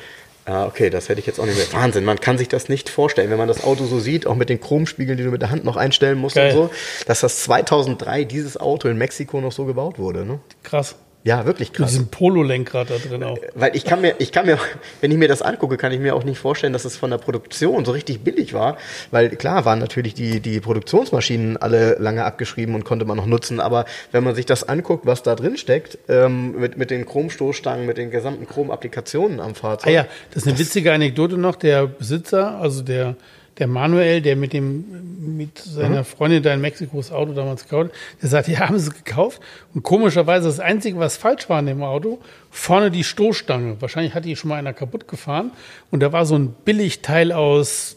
[0.46, 1.82] Ah, okay, das hätte ich jetzt auch nicht mehr.
[1.82, 4.50] Wahnsinn, man kann sich das nicht vorstellen, wenn man das Auto so sieht, auch mit
[4.50, 6.52] den Chromspiegeln, die du mit der Hand noch einstellen musst Geil.
[6.58, 6.70] und so,
[7.08, 10.40] dass das 2003 dieses Auto in Mexiko noch so gebaut wurde, ne?
[10.64, 10.96] Krass.
[11.26, 11.92] Ja, wirklich Mit krass.
[11.92, 13.38] diesem Polo-Lenkrad da drin auch.
[13.56, 14.60] Weil ich kann mir, ich kann mir,
[15.00, 17.18] wenn ich mir das angucke, kann ich mir auch nicht vorstellen, dass es von der
[17.18, 18.78] Produktion so richtig billig war.
[19.12, 23.62] Weil klar waren natürlich die, die Produktionsmaschinen alle lange abgeschrieben und konnte man noch nutzen.
[23.62, 27.86] Aber wenn man sich das anguckt, was da drin steckt, ähm, mit, mit den Chromstoßstangen,
[27.86, 29.88] mit den gesamten Chrom-Applikationen am Fahrzeug.
[29.88, 31.56] Ah ja, das ist eine witzige Anekdote noch.
[31.56, 33.16] Der Besitzer, also der,
[33.60, 37.90] der Manuel, der mit dem mit seiner Freundin da in Mexiko das Auto damals gekauft
[37.92, 39.42] hat, der sagt, ja, haben sie es gekauft.
[39.74, 42.20] Und komischerweise das Einzige, was falsch war an dem Auto,
[42.52, 43.78] vorne die Stoßstange.
[43.80, 45.52] Wahrscheinlich hat die schon mal einer kaputt gefahren.
[45.92, 47.96] Und da war so ein Billigteil aus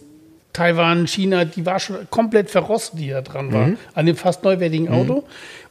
[0.52, 4.88] Taiwan, China, die war schon komplett verrostet, die da dran war, an dem fast neuwertigen
[4.88, 5.24] Auto.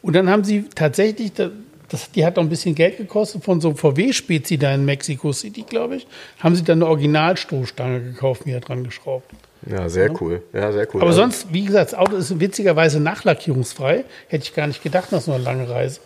[0.04, 1.50] Und dann haben sie tatsächlich, da-
[1.90, 5.32] das, die hat auch ein bisschen Geld gekostet, von so einem VW-Spezi da in Mexico
[5.32, 6.08] City, glaube ich,
[6.40, 9.32] haben sie dann eine Originalstoßstange gekauft, mir dran geschraubt.
[9.66, 10.42] Ja, sehr cool.
[10.54, 11.02] Ja, sehr cool.
[11.02, 14.06] Aber Also, sonst, wie gesagt, das Auto ist witzigerweise nachlackierungsfrei.
[14.28, 16.00] Hätte ich gar nicht gedacht nach so einer langen Reise.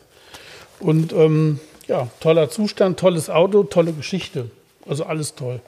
[0.80, 4.50] Und ähm, ja, toller Zustand, tolles Auto, tolle Geschichte.
[4.88, 5.60] Also alles toll.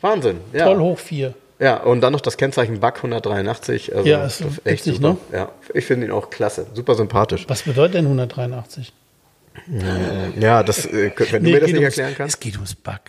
[0.00, 0.40] Wahnsinn.
[0.52, 0.66] Ja.
[0.66, 1.34] Toll hoch vier.
[1.58, 3.94] Ja, und dann noch das Kennzeichen BAC 183.
[3.94, 5.08] Also Ja, ist das echt witzig, super.
[5.10, 5.16] ne?
[5.38, 6.66] Ja, ich finde ihn auch klasse.
[6.74, 7.44] Super sympathisch.
[7.48, 8.92] Was bedeutet denn 183?
[10.40, 12.34] Ja, das, äh, wenn du Nee, mir das nicht ums- erklären kannst.
[12.36, 13.00] Es geht ums Bug.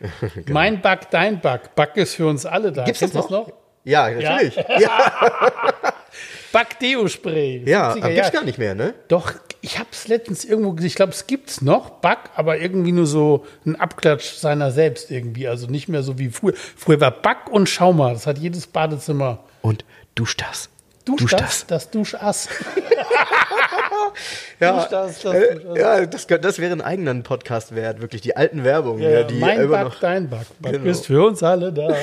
[0.48, 1.74] Mein Bug, dein Bug.
[1.76, 2.84] Bug ist für uns alle da.
[2.84, 3.52] Gibt's das Kennst du noch?
[3.84, 4.56] Ja, natürlich.
[4.56, 4.80] Ja,
[7.66, 8.32] ja, 70er aber gibt's Jahre.
[8.32, 8.94] gar nicht mehr, ne?
[9.08, 10.88] Doch, ich habe es letztens irgendwo gesehen.
[10.88, 15.48] Ich glaube, es gibt's noch, Bug, aber irgendwie nur so ein Abklatsch seiner selbst irgendwie.
[15.48, 16.54] Also nicht mehr so wie früher.
[16.54, 18.12] Früher war Bug und Schaumer.
[18.12, 19.44] Das hat jedes Badezimmer.
[19.62, 20.68] Und dusch das.
[21.04, 21.66] Dusch, Dusch das, das.
[21.66, 22.48] das Duschass.
[24.60, 25.78] Ja, Dusch das, das äh, das.
[25.78, 28.20] ja das, das wäre ein eigenen Podcast wert, wirklich.
[28.22, 30.00] Die alten Werbungen, Ja, ja, ja, die mein immer Bug, noch.
[30.00, 30.40] dein Bug.
[30.60, 30.90] Bug Genau.
[30.90, 31.94] ist für uns alle da.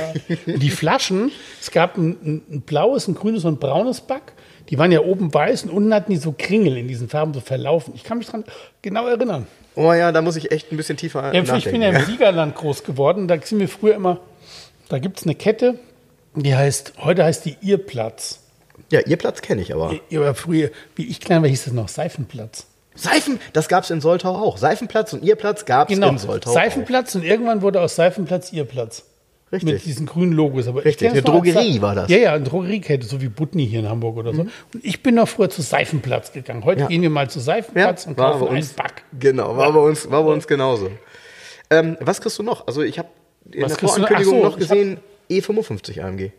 [0.45, 1.31] Die Flaschen,
[1.61, 4.21] es gab ein, ein, blaues, ein grünes und ein braunes Bug.
[4.69, 7.39] Die waren ja oben weiß und unten hatten die so Kringel in diesen Farben so
[7.39, 7.93] verlaufen.
[7.95, 8.43] Ich kann mich dran
[8.83, 9.47] genau erinnern.
[9.75, 11.55] Oh ja, da muss ich echt ein bisschen tiefer Ja, nachdenken.
[11.57, 13.27] ich bin ja im Siegerland groß geworden.
[13.27, 14.19] Da sind wir früher immer,
[14.89, 15.79] da gibt es eine Kette,
[16.35, 18.41] Die heißt, heute heißt die Irrplatz.
[18.91, 19.93] Ja, ihr Platz kenne ich aber.
[20.09, 22.65] Ja, Aber früher, wie ich klein war, hieß das noch Seifenplatz.
[22.95, 24.57] Seifen, das gab es in Soltau auch.
[24.57, 28.51] Seifenplatz und ihr Platz gab es Genau, in Soltau Seifenplatz und irgendwann wurde aus Seifenplatz
[28.51, 29.05] Irrplatz.
[29.51, 29.73] Richtig.
[29.73, 30.67] Mit diesen grünen Logos.
[30.67, 32.07] Aber ich Richtig, eine Drogerie war das.
[32.07, 32.13] Mhm.
[32.13, 34.41] Ja, ja, eine Drogeriekette, so wie Butni hier in Hamburg oder so.
[34.41, 34.51] Und
[34.83, 36.65] ich bin noch früher zu Seifenplatz gegangen.
[36.65, 36.87] Heute Ja.
[36.87, 37.43] gehen wir mal zu auch.
[37.45, 39.03] Seifenplatz und war kaufen bei einen uns, Back.
[39.19, 40.91] Genau, war bei uns, war bei uns genauso.
[41.71, 42.67] Ähm, was kriegst du noch?
[42.67, 43.07] Also ich habe
[43.51, 43.89] in Was der?
[43.89, 44.97] Vorankündigung so, noch gesehen,
[45.31, 46.31] E55 AMG.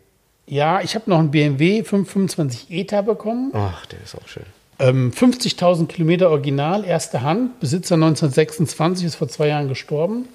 [0.45, 3.51] Ja, ich habe noch einen BMW 525 ETA bekommen.
[3.53, 4.43] Ach, der ist auch schön.
[4.79, 7.59] Ähm, 50.000 Kilometer Original, erste Hand.
[7.59, 10.27] Besitzer 1926, ist vor zwei Jahren gestorben.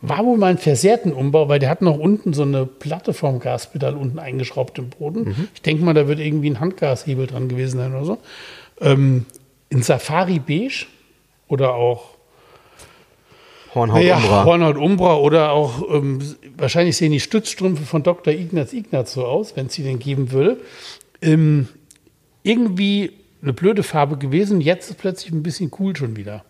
[0.00, 3.40] War wohl mal ein versehrten Umbau, weil der hat noch unten so eine Platte vom
[3.40, 5.24] Gaspedal unten eingeschraubt im Boden.
[5.24, 5.48] Mhm.
[5.54, 8.18] Ich denke mal, da wird irgendwie ein Handgashebel dran gewesen sein oder so.
[8.80, 9.26] Ähm,
[9.70, 10.86] in Safari Beige
[11.48, 12.17] oder auch
[13.74, 14.44] Hornhaut ja, Umbra.
[14.44, 16.20] Hornhaut Umbra oder auch, ähm,
[16.56, 18.32] wahrscheinlich sehen die Stützstrümpfe von Dr.
[18.32, 20.58] Ignaz Ignaz so aus, wenn es sie denn geben würde.
[21.20, 21.68] Ähm,
[22.42, 23.12] irgendwie
[23.42, 24.60] eine blöde Farbe gewesen.
[24.60, 26.44] Jetzt ist plötzlich ein bisschen cool schon wieder,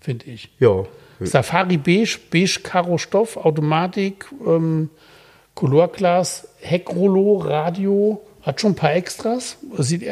[0.00, 0.50] finde ich.
[0.58, 0.84] ja.
[1.20, 4.90] Safari Beige, Beige Karo Stoff, Automatik, ähm,
[5.54, 9.56] Colorglas, Heckrollo, Radio, hat schon ein paar Extras.
[9.78, 10.02] Sieht,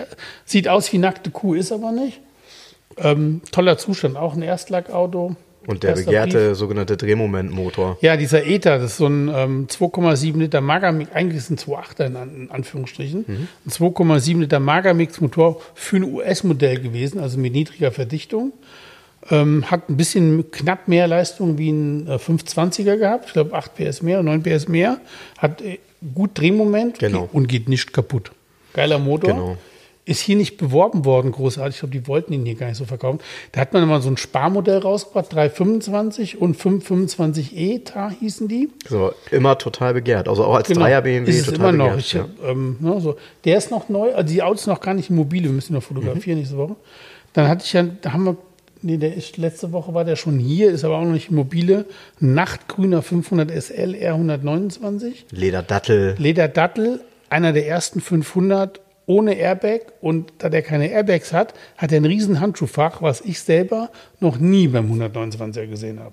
[0.44, 2.20] sieht aus wie nackte Kuh, ist aber nicht.
[2.98, 5.36] Ähm, toller Zustand, auch ein Erstlackauto.
[5.66, 7.96] Und der begehrte sogenannte Drehmomentmotor.
[8.00, 11.72] Ja, dieser Ether, das ist so ein ähm, 2,7 Liter Magamix, eigentlich ist es ein
[11.74, 13.48] 2,8er in, in Anführungsstrichen, Mhm.
[13.66, 18.52] ein 2,7 Liter Magamix-Motor für ein US-Modell gewesen, also mit niedriger Verdichtung.
[19.30, 23.74] Ähm, hat ein bisschen knapp mehr Leistung wie ein äh, 520er gehabt, ich glaube 8
[23.76, 24.98] PS mehr, 9 PS mehr,
[25.38, 25.78] hat äh,
[26.12, 27.28] gut Drehmoment Genau.
[27.32, 28.32] und geht nicht kaputt.
[28.72, 29.30] Geiler Motor.
[29.32, 29.56] Genau.
[30.04, 31.76] Ist hier nicht beworben worden, großartig.
[31.76, 33.20] Ich glaube, die wollten ihn hier gar nicht so verkaufen.
[33.52, 38.68] Da hat man mal so ein Sparmodell rausgebracht, 325 und 525e, da hießen die.
[38.88, 40.28] So, immer total begehrt.
[40.28, 40.80] Also auch als Genau.
[40.80, 41.96] Dreier BMW ist es total immer noch.
[41.96, 42.00] begehrt.
[42.00, 42.26] Ich, ja.
[42.44, 43.16] ähm, ne, so.
[43.44, 45.84] Der ist noch neu, also die Autos noch gar nicht mobile, wir müssen ihn noch
[45.84, 46.74] fotografieren nächste Woche.
[47.32, 48.36] Dann hatte ich ja, da haben wir,
[48.82, 51.86] nee, der ist, letzte Woche war der schon hier, ist aber auch noch nicht mobile.
[52.18, 55.12] Nachtgrüner 500 SL R129.
[55.30, 56.16] Lederdattel.
[56.18, 57.00] Lederdattel,
[57.30, 62.04] einer der ersten 500 ohne Airbag und da der keine Airbags hat, hat er ein
[62.04, 63.90] riesen Handschuhfach, was ich selber
[64.20, 66.12] noch nie beim 129er gesehen habe.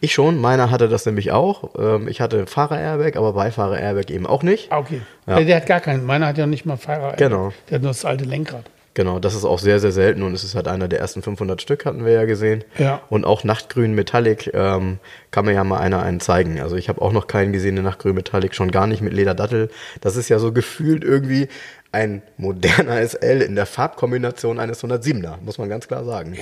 [0.00, 1.70] Ich schon, meiner hatte das nämlich auch.
[1.78, 4.72] Ähm, Ich hatte Fahrer-Airbag, aber Beifahrer-Airbag eben auch nicht.
[4.72, 5.00] Ah, okay.
[5.26, 5.36] Ja.
[5.36, 6.04] Der, der hat gar keinen.
[6.04, 7.14] Meiner hat ja nicht mal Fahrer.
[7.16, 7.52] Genau.
[7.68, 8.64] Der hat nur das alte Lenkrad.
[8.94, 11.62] Genau, das ist auch sehr, sehr selten und es ist halt einer der ersten 500
[11.62, 12.64] Stück, hatten wir ja gesehen.
[12.76, 13.00] Ja.
[13.08, 14.98] Und auch Nachtgrün Metallic ähm,
[15.30, 16.60] kann mir ja mal einer einen zeigen.
[16.60, 19.70] Also ich habe auch noch keinen gesehen, der Nachtgrün Metallic, schon gar nicht mit Lederdattel.
[20.00, 21.46] Das ist ja so gefühlt irgendwie
[21.92, 26.36] ein moderner SL in der Farbkombination eines 107er, muss man ganz klar sagen.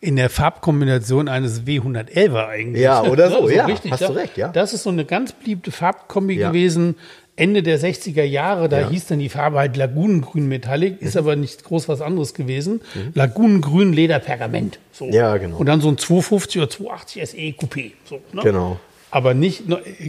[0.00, 2.82] In der Farbkombination eines W111er eigentlich.
[2.82, 4.48] Ja, oder so, ja, hast du recht, ja.
[4.48, 6.48] Das ist so eine ganz beliebte Farbkombi Ja.
[6.48, 6.94] gewesen.
[7.34, 8.86] Ende der 60er Jahre, da Ja.
[8.86, 8.90] Mhm.
[8.90, 12.82] hieß dann die Farbe halt Lagunengrün Metallic, ist aber nicht groß was anderes gewesen.
[13.14, 14.78] Lagunengrün Leder Pergament.
[14.92, 15.06] So.
[15.06, 15.56] Ja, genau.
[15.56, 17.92] Und dann so ein 250 oder 280 SE Coupé.
[18.04, 18.42] So, ne?
[18.42, 18.78] Genau.
[19.10, 19.64] Aber nicht,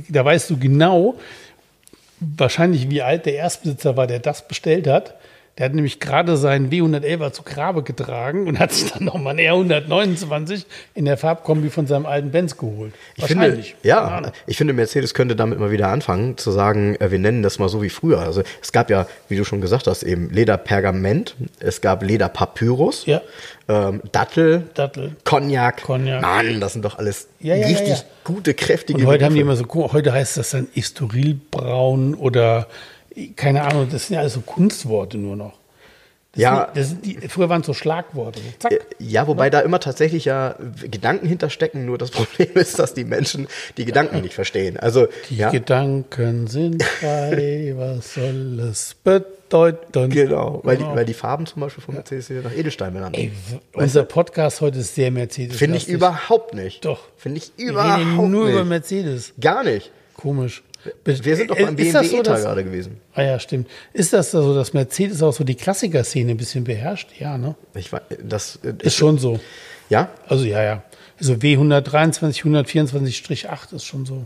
[0.10, 1.16] da weißt du genau,
[2.38, 5.15] wahrscheinlich wie alt der Erstbesitzer war, der das bestellt hat.
[5.60, 9.70] Der hat nämlich gerade seinen W111er zu Grabe getragen und hat sich dann nochmal einen
[9.70, 12.91] R129 in der Farbkombi von seinem alten Benz geholt.
[13.18, 17.20] Ich finde, ja, ich finde, Mercedes könnte damit mal wieder anfangen, zu sagen, äh, wir
[17.20, 18.20] nennen das mal so wie früher.
[18.22, 23.22] Also es gab ja, wie du schon gesagt hast, eben Lederpergament, es gab Lederpapyrus, Ja.
[23.68, 25.16] ähm, Dattel, Dattel.
[25.24, 25.84] Cognac.
[25.84, 26.22] Cognac.
[26.24, 29.62] Mann, das sind doch alles Ja, ja, richtig gute, kräftige Und heute haben die Begriffe.
[29.66, 32.68] immer so, heute heißt das dann Estorilbraun oder
[33.36, 35.53] keine Ahnung, das sind ja alles so Kunstworte nur noch.
[36.34, 36.72] Das Ja.
[36.74, 38.39] Sind, die, früher waren es so Schlagworte.
[38.57, 38.72] Zack.
[38.72, 40.55] Äh, Ja, wobei da immer tatsächlich ja
[40.89, 41.86] Gedanken hinterstecken.
[41.86, 43.47] Nur das Problem ist, dass die Menschen
[43.78, 44.78] die Gedanken nicht verstehen.
[44.78, 50.09] Also, Die ja, Gedanken sind frei, was soll es bedeuten?
[50.09, 50.61] genau.
[50.64, 50.95] Weil, die, Genau.
[50.95, 53.32] weil die Farben zum Beispiel von Mercedes hier nach Edelstein benannt Ey,
[53.74, 55.57] unser Podcast heute ist sehr Mercedes.
[55.57, 56.84] Finde ich überhaupt nicht.
[56.84, 57.01] Doch.
[57.16, 58.53] Finde ich Wir überhaupt reden nur nicht.
[58.53, 59.34] über Mercedes.
[59.39, 59.91] Gar nicht.
[60.18, 60.64] Komisch.
[61.05, 62.97] Wir sind doch beim ist BMW so, dass- gerade gewesen.
[63.13, 63.69] Ah ja, stimmt.
[63.93, 67.09] Ist das so, dass Mercedes auch so die Klassiker-Szene ein bisschen beherrscht?
[67.19, 67.55] Ja, ne?
[67.75, 69.39] Ich war, das äh, Ist schon so.
[69.89, 70.84] Ja, Also ja, ja.
[71.19, 74.25] Also W123, 124-8 ist schon so.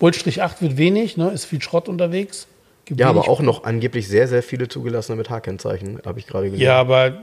[0.00, 1.30] Wohl Strich 8 wird wenig, ne?
[1.30, 2.46] Ist viel Schrott unterwegs.
[2.84, 6.50] Gibt ja, aber auch noch angeblich sehr, sehr viele zugelassene mit H-Kennzeichen, habe ich gerade
[6.50, 6.64] gesehen.
[6.64, 7.18] Ja, aber.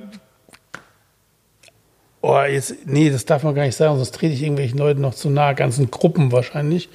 [2.22, 5.14] Oh, jetzt, nee, das darf man gar nicht sagen, sonst trete ich irgendwelchen Leuten noch
[5.14, 6.90] zu nahe, ganzen Gruppen wahrscheinlich.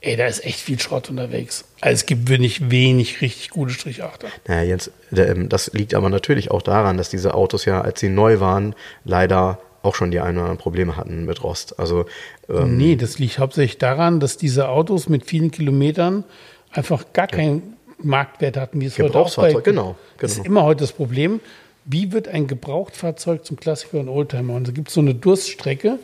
[0.00, 1.64] Ey, da ist echt viel Schrott unterwegs.
[1.80, 4.28] Also es gibt wirklich wenig richtig gute Strichachter.
[4.46, 8.08] Naja, Jens, ähm, das liegt aber natürlich auch daran, dass diese Autos ja, als sie
[8.08, 8.74] neu waren,
[9.04, 11.78] leider auch schon die ein oder anderen Probleme hatten mit Rost.
[11.78, 12.06] Also
[12.48, 16.24] ähm, Nee, das liegt hauptsächlich daran, dass diese Autos mit vielen Kilometern
[16.70, 17.62] einfach gar kein
[17.98, 20.46] Marktwert hatten, wie es heute auch bei, Gebrauchsfahrzeug, genau, Das ist genau.
[20.48, 21.40] immer heute das Problem.
[21.84, 24.54] Wie wird ein Gebrauchtfahrzeug zum Klassiker und Oldtimer?
[24.54, 26.00] Und da gibt es so eine Durststrecke,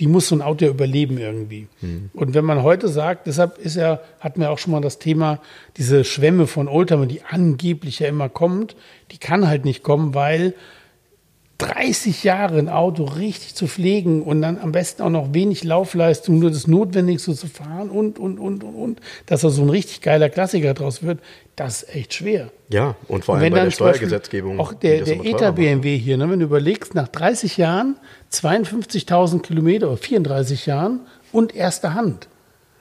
[0.00, 1.68] die muss so ein Auto ja überleben irgendwie.
[2.14, 5.40] Und wenn man heute sagt, deshalb ist ja, hatten wir auch schon mal das Thema,
[5.76, 8.76] diese Schwemme von Oldtimer, die angeblich ja immer kommt,
[9.10, 10.54] die kann halt nicht kommen, weil
[11.66, 16.38] 30 Jahre ein Auto richtig zu pflegen und dann am besten auch noch wenig Laufleistung,
[16.38, 20.00] nur das Notwendigste zu fahren und, und, und, und, und, dass da so ein richtig
[20.00, 21.20] geiler Klassiker draus wird,
[21.56, 22.50] das ist echt schwer.
[22.68, 24.58] Ja, und vor Und allem bei der Steuergesetzgebung.
[24.58, 25.56] Auch der, der immer teurer ETA macht.
[25.56, 27.96] BMW hier, ne, wenn du überlegst, nach 30 Jahren
[28.32, 31.00] 52.000 Kilometer oder 34 Jahren
[31.32, 32.28] und erster Hand.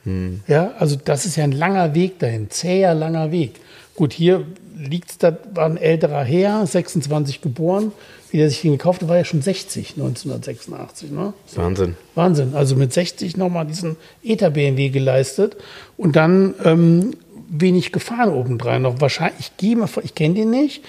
[0.04, 0.42] Hm.
[0.48, 3.60] Ja, also das ist ja ein langer Weg dahin, zäher langer Weg.
[3.96, 4.46] Gut, hier
[4.78, 7.92] liegt's, da war ein älterer Herr, 26 geboren,
[8.34, 11.12] wie der sich den gekauft hat, war ja schon 60, 1986.
[11.12, 11.34] Ne?
[11.54, 11.96] Wahnsinn.
[12.16, 12.56] Wahnsinn.
[12.56, 15.56] Also mit 60 nochmal diesen ETA-BMW geleistet
[15.98, 17.12] und dann ähm,
[17.48, 19.00] wenig gefahren obendrein noch.
[19.00, 20.84] Wahrscheinlich, ich gehe mal vor, ich kenne den nicht.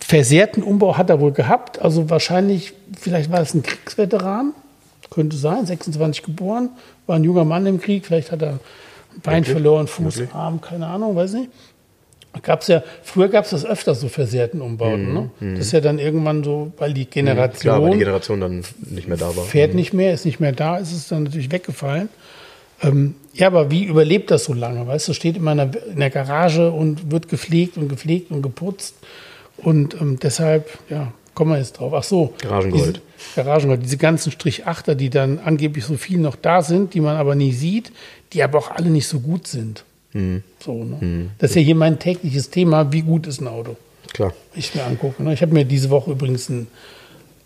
[0.00, 1.82] Versehrten Umbau hat er wohl gehabt.
[1.82, 4.54] Also wahrscheinlich, vielleicht war es ein Kriegsveteran.
[5.10, 6.70] Könnte sein, 26 geboren,
[7.06, 8.06] war ein junger Mann im Krieg.
[8.06, 8.60] Vielleicht hat er ein
[9.22, 10.22] Bein verloren, Fuß?
[10.32, 11.50] Arm, keine Ahnung, weiß nicht.
[12.42, 15.12] Gab's ja, früher gab es das öfter, so versehrten Umbauten.
[15.12, 15.30] Ne?
[15.40, 18.64] Das ist ja dann irgendwann so, weil die Generation Mhm, Klar, weil die Generation dann
[18.88, 19.44] nicht mehr da war.
[19.44, 22.08] fährt nicht mehr, ist nicht mehr da, ist es dann natürlich weggefallen.
[22.82, 24.86] Ähm, ja, aber wie überlebt das so lange?
[24.86, 28.42] Weißt du, steht immer in der, in der Garage und wird gepflegt und gepflegt und
[28.42, 28.94] geputzt.
[29.58, 31.92] Und ähm, deshalb, ja, kommen wir jetzt drauf.
[31.94, 32.32] Ach so.
[32.40, 32.96] Garagengold.
[32.96, 33.82] Diese, Garagengold.
[33.84, 37.52] Diese ganzen Strichachter, die dann angeblich so viel noch da sind, die man aber nie
[37.52, 37.92] sieht,
[38.32, 39.84] die aber auch alle nicht so gut sind.
[40.12, 40.42] Mhm.
[40.58, 41.30] So, ne?
[41.38, 42.92] Das ist ja hier mein tägliches Thema.
[42.92, 43.76] Wie gut ist ein Auto?
[44.12, 44.32] Klar.
[44.54, 45.22] ich mir angucke.
[45.22, 45.32] Ne?
[45.32, 46.66] Ich habe mir diese Woche übrigens ein,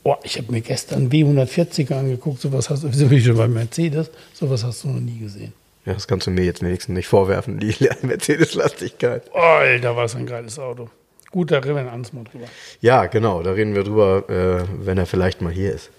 [0.03, 4.65] oh, ich habe mir gestern W140er angeguckt, sowas hast du, wie schon bei Mercedes, sowas
[4.65, 5.53] hast du noch nie gesehen.
[5.85, 9.25] Ja, das kannst du mir jetzt wenigstens nicht vorwerfen, die Mercedes-Lastigkeit.
[9.35, 10.89] Oh, Alter, was ein geiles Auto.
[11.31, 12.47] Gut, da reden wir anderes Mal drüber.
[12.81, 15.91] Ja, genau, da reden wir drüber, äh, wenn er vielleicht mal hier ist.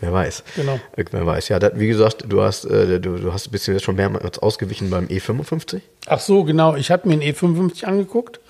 [0.00, 0.44] Wer weiß.
[0.56, 0.80] Genau.
[0.96, 1.48] Wer weiß.
[1.48, 4.88] Ja, das, wie gesagt, du hast, äh, du, du hast bist jetzt schon mehrmals ausgewichen
[4.90, 5.80] beim E E55.
[6.06, 6.74] Ach so, genau.
[6.76, 8.40] Ich habe mir ein E55 angeguckt.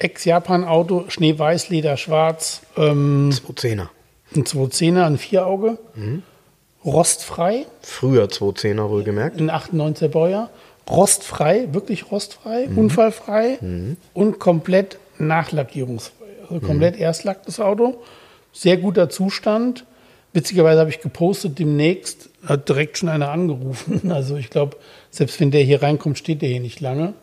[0.00, 3.88] Ex-Japan-Auto, Schneeweiß, Leder, Schwarz, ähm, 210er.
[4.34, 5.78] ein 210er, ein Vierauge,
[6.84, 9.38] rostfrei, Früher 210er wohlgemerkt.
[9.40, 10.50] ein 98er Baujahr,
[10.90, 13.58] rostfrei, wirklich rostfrei, unfallfrei
[14.12, 16.26] und komplett nachlackierungsfrei.
[16.50, 18.02] Also komplett Erstlack das Auto.
[18.52, 19.84] Sehr guter Zustand.
[20.32, 24.00] Witzigerweise habe ich gepostet, demnächst hat direkt schon einer angerufen.
[24.10, 24.76] Also ich glaube,
[25.10, 27.14] selbst wenn der hier reinkommt, steht der hier nicht lange.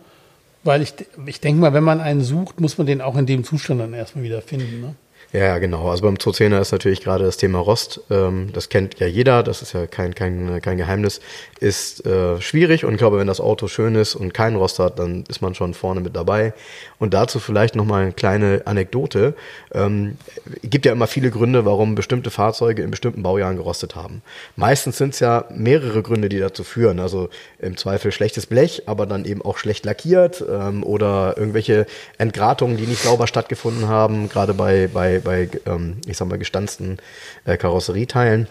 [0.64, 0.94] Weil ich,
[1.26, 3.94] ich denke mal, wenn man einen sucht, muss man den auch in dem Zustand dann
[3.94, 4.82] erstmal wieder finden.
[4.82, 4.96] Ne?
[5.32, 5.88] Ja, genau.
[5.90, 9.62] Also beim 210er ist natürlich gerade das Thema Rost, ähm, das kennt ja jeder, das
[9.62, 11.22] ist ja kein, kein, kein Geheimnis,
[11.60, 14.98] ist äh, schwierig und ich glaube, wenn das Auto schön ist und keinen Rost hat,
[14.98, 16.54] dann ist man schon vorne mit dabei.
[16.98, 19.36] Und dazu vielleicht nochmal eine kleine Anekdote.
[19.72, 20.18] Ähm,
[20.64, 24.22] gibt ja immer viele Gründe, warum bestimmte Fahrzeuge in bestimmten Baujahren gerostet haben.
[24.56, 27.00] Meistens sind es ja mehrere Gründe, die dazu führen.
[27.00, 31.86] Also im Zweifel schlechtes Blech, aber dann eben auch schlecht lackiert ähm, oder irgendwelche
[32.18, 36.98] Entgratungen, die nicht sauber stattgefunden haben, gerade bei, bei, bei ähm, ich sag mal, gestanzten
[37.46, 38.48] äh, Karosserieteilen.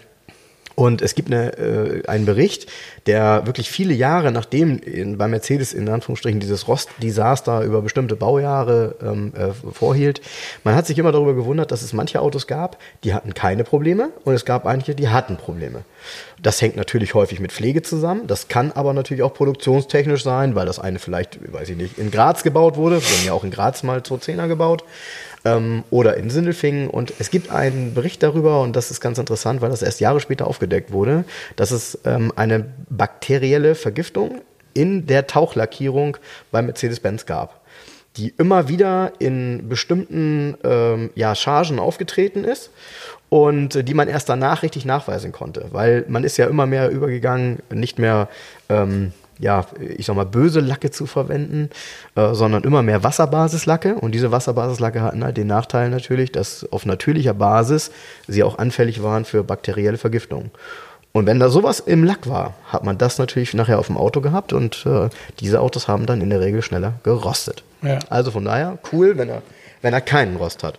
[0.78, 2.70] Und es gibt eine, äh, einen Bericht,
[3.06, 8.94] der wirklich viele Jahre nachdem in, bei Mercedes in Anführungsstrichen dieses Rostdesaster über bestimmte Baujahre
[9.02, 10.20] ähm, äh, vorhielt,
[10.62, 14.10] man hat sich immer darüber gewundert, dass es manche Autos gab, die hatten keine Probleme
[14.24, 15.80] und es gab einige, die hatten Probleme.
[16.40, 18.28] Das hängt natürlich häufig mit Pflege zusammen.
[18.28, 22.12] Das kann aber natürlich auch produktionstechnisch sein, weil das eine vielleicht, weiß ich nicht, in
[22.12, 23.02] Graz gebaut wurde.
[23.02, 24.84] Wir haben ja auch in Graz mal 210er gebaut
[25.44, 26.88] ähm, oder in Sindelfingen.
[26.88, 30.20] Und es gibt einen Bericht darüber, und das ist ganz interessant, weil das erst Jahre
[30.20, 31.24] später aufgedeckt wurde,
[31.56, 34.40] dass es ähm, eine bakterielle Vergiftung
[34.74, 36.16] in der Tauchlackierung
[36.50, 37.60] bei Mercedes-Benz gab,
[38.16, 42.70] die immer wieder in bestimmten ähm, ja, Chargen aufgetreten ist
[43.28, 47.58] und die man erst danach richtig nachweisen konnte, weil man ist ja immer mehr übergegangen,
[47.72, 48.28] nicht mehr
[48.68, 49.64] ähm, ja,
[49.96, 51.70] ich sag mal, böse Lacke zu verwenden,
[52.16, 53.94] äh, sondern immer mehr Wasserbasislacke.
[53.94, 57.90] Und diese Wasserbasislacke hatten halt den Nachteil natürlich, dass auf natürlicher Basis
[58.26, 60.50] sie auch anfällig waren für bakterielle Vergiftungen.
[61.12, 64.20] Und wenn da sowas im Lack war, hat man das natürlich nachher auf dem Auto
[64.20, 65.08] gehabt und äh,
[65.40, 67.62] diese Autos haben dann in der Regel schneller gerostet.
[67.82, 67.98] Ja.
[68.10, 69.42] Also von daher cool, wenn er,
[69.82, 70.78] wenn er keinen Rost hat.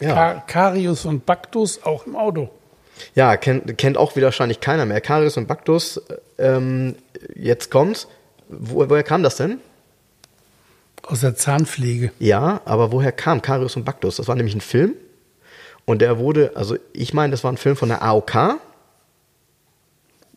[0.00, 0.14] Ja.
[0.14, 2.48] Ka- Karius und Baktus auch im Auto.
[3.14, 5.00] Ja, kennt, kennt auch wieder wahrscheinlich keiner mehr.
[5.00, 6.00] Karius und Baktus,
[6.38, 6.96] ähm,
[7.34, 8.08] jetzt kommt's.
[8.48, 9.58] Wo, woher kam das denn?
[11.02, 12.12] Aus der Zahnpflege.
[12.18, 14.16] Ja, aber woher kam Karius und Baktus?
[14.16, 14.94] Das war nämlich ein Film.
[15.84, 18.60] Und der wurde, also ich meine, das war ein Film von der AOK.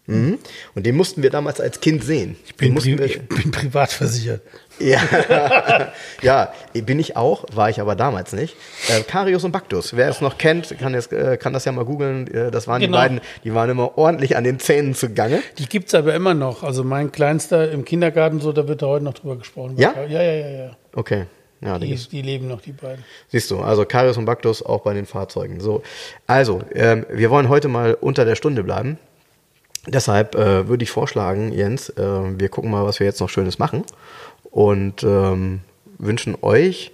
[0.07, 0.37] Mhm.
[0.75, 2.35] Und den mussten wir damals als Kind sehen.
[2.45, 4.41] Ich bin, pri wir, ich bin privat versichert.
[4.79, 4.99] ja,
[6.21, 8.55] ja, bin ich auch, war ich aber damals nicht.
[8.89, 11.85] Äh, Karius und Baktus, wer es noch kennt, kann, jetzt, äh, kann das ja mal
[11.85, 12.27] googeln.
[12.27, 12.97] Äh, das waren Genau.
[12.97, 15.41] die beiden, die waren immer ordentlich an den Zähnen zugange.
[15.57, 16.61] Die gibt es aber immer noch.
[16.61, 19.75] Also mein Kleinster im Kindergarten, so, da wird da heute noch drüber gesprochen.
[19.77, 19.93] Ja?
[20.07, 20.77] Ja, ja, ja, ja.
[20.93, 21.25] Okay.
[21.61, 23.03] Ja, die die leben noch, die beiden.
[23.29, 25.61] siehst du, also Karius und Baktus auch bei den Fahrzeugen.
[25.61, 25.81] So,
[26.27, 28.99] also, ähm, wir wollen heute mal unter der Stunde bleiben.
[29.87, 33.59] Deshalb äh, würde ich vorschlagen, Jens, äh, wir gucken mal, was wir jetzt noch Schönes
[33.59, 33.83] machen
[34.51, 35.61] und ähm,
[35.97, 36.91] wünschen euch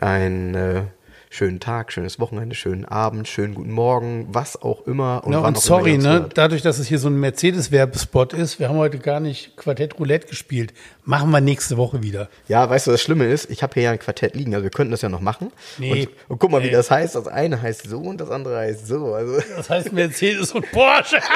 [0.00, 0.82] einen äh,
[1.30, 5.22] schönen Tag, schönes Wochenende, schönen Abend, schönen guten Morgen, was auch immer.
[5.24, 8.68] Und, ja, und sorry, immer ne, dadurch, dass es hier so ein Mercedes-Werbespot ist, wir
[8.68, 10.72] haben heute gar nicht Quartett Roulette gespielt.
[11.04, 12.28] Machen wir nächste Woche wieder.
[12.48, 14.70] Ja, weißt du, das Schlimme ist, ich habe hier ja ein Quartett liegen, also wir
[14.70, 15.52] könnten das ja noch machen.
[15.78, 16.02] Nee.
[16.02, 16.72] Und, und guck mal, wie Nee.
[16.72, 17.14] das heißt.
[17.14, 19.14] Das eine heißt so und das andere heißt so.
[19.14, 21.18] Also, Das heißt Mercedes und Porsche.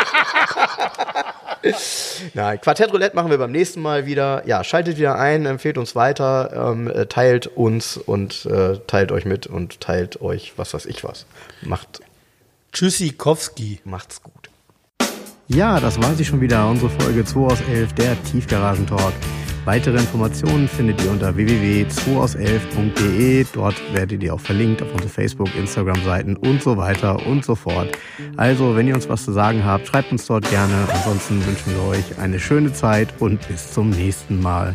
[2.34, 4.42] Nein, Quartett Roulette machen wir beim nächsten Mal wieder.
[4.46, 9.24] Ja, schaltet wieder ein, empfehlt uns weiter, ähm, äh, teilt uns und äh, teilt euch
[9.24, 11.26] mit und teilt euch was weiß ich was.
[11.62, 12.00] Macht,
[12.72, 13.80] Tschüssikowski.
[13.84, 14.50] macht's gut.
[15.48, 19.12] Ja, das war sie schon wieder, unsere Folge 2 aus 11, der Tiefgaragentalk.
[19.64, 23.46] Weitere Informationen findet ihr unter www.2aus11.de.
[23.52, 27.96] Dort werdet ihr auch verlinkt auf unsere Facebook, Instagram-Seiten und so weiter und so fort.
[28.36, 30.74] Also, wenn ihr uns was zu sagen habt, schreibt uns dort gerne.
[30.92, 34.74] Ansonsten wünschen wir euch eine schöne Zeit und bis zum nächsten Mal.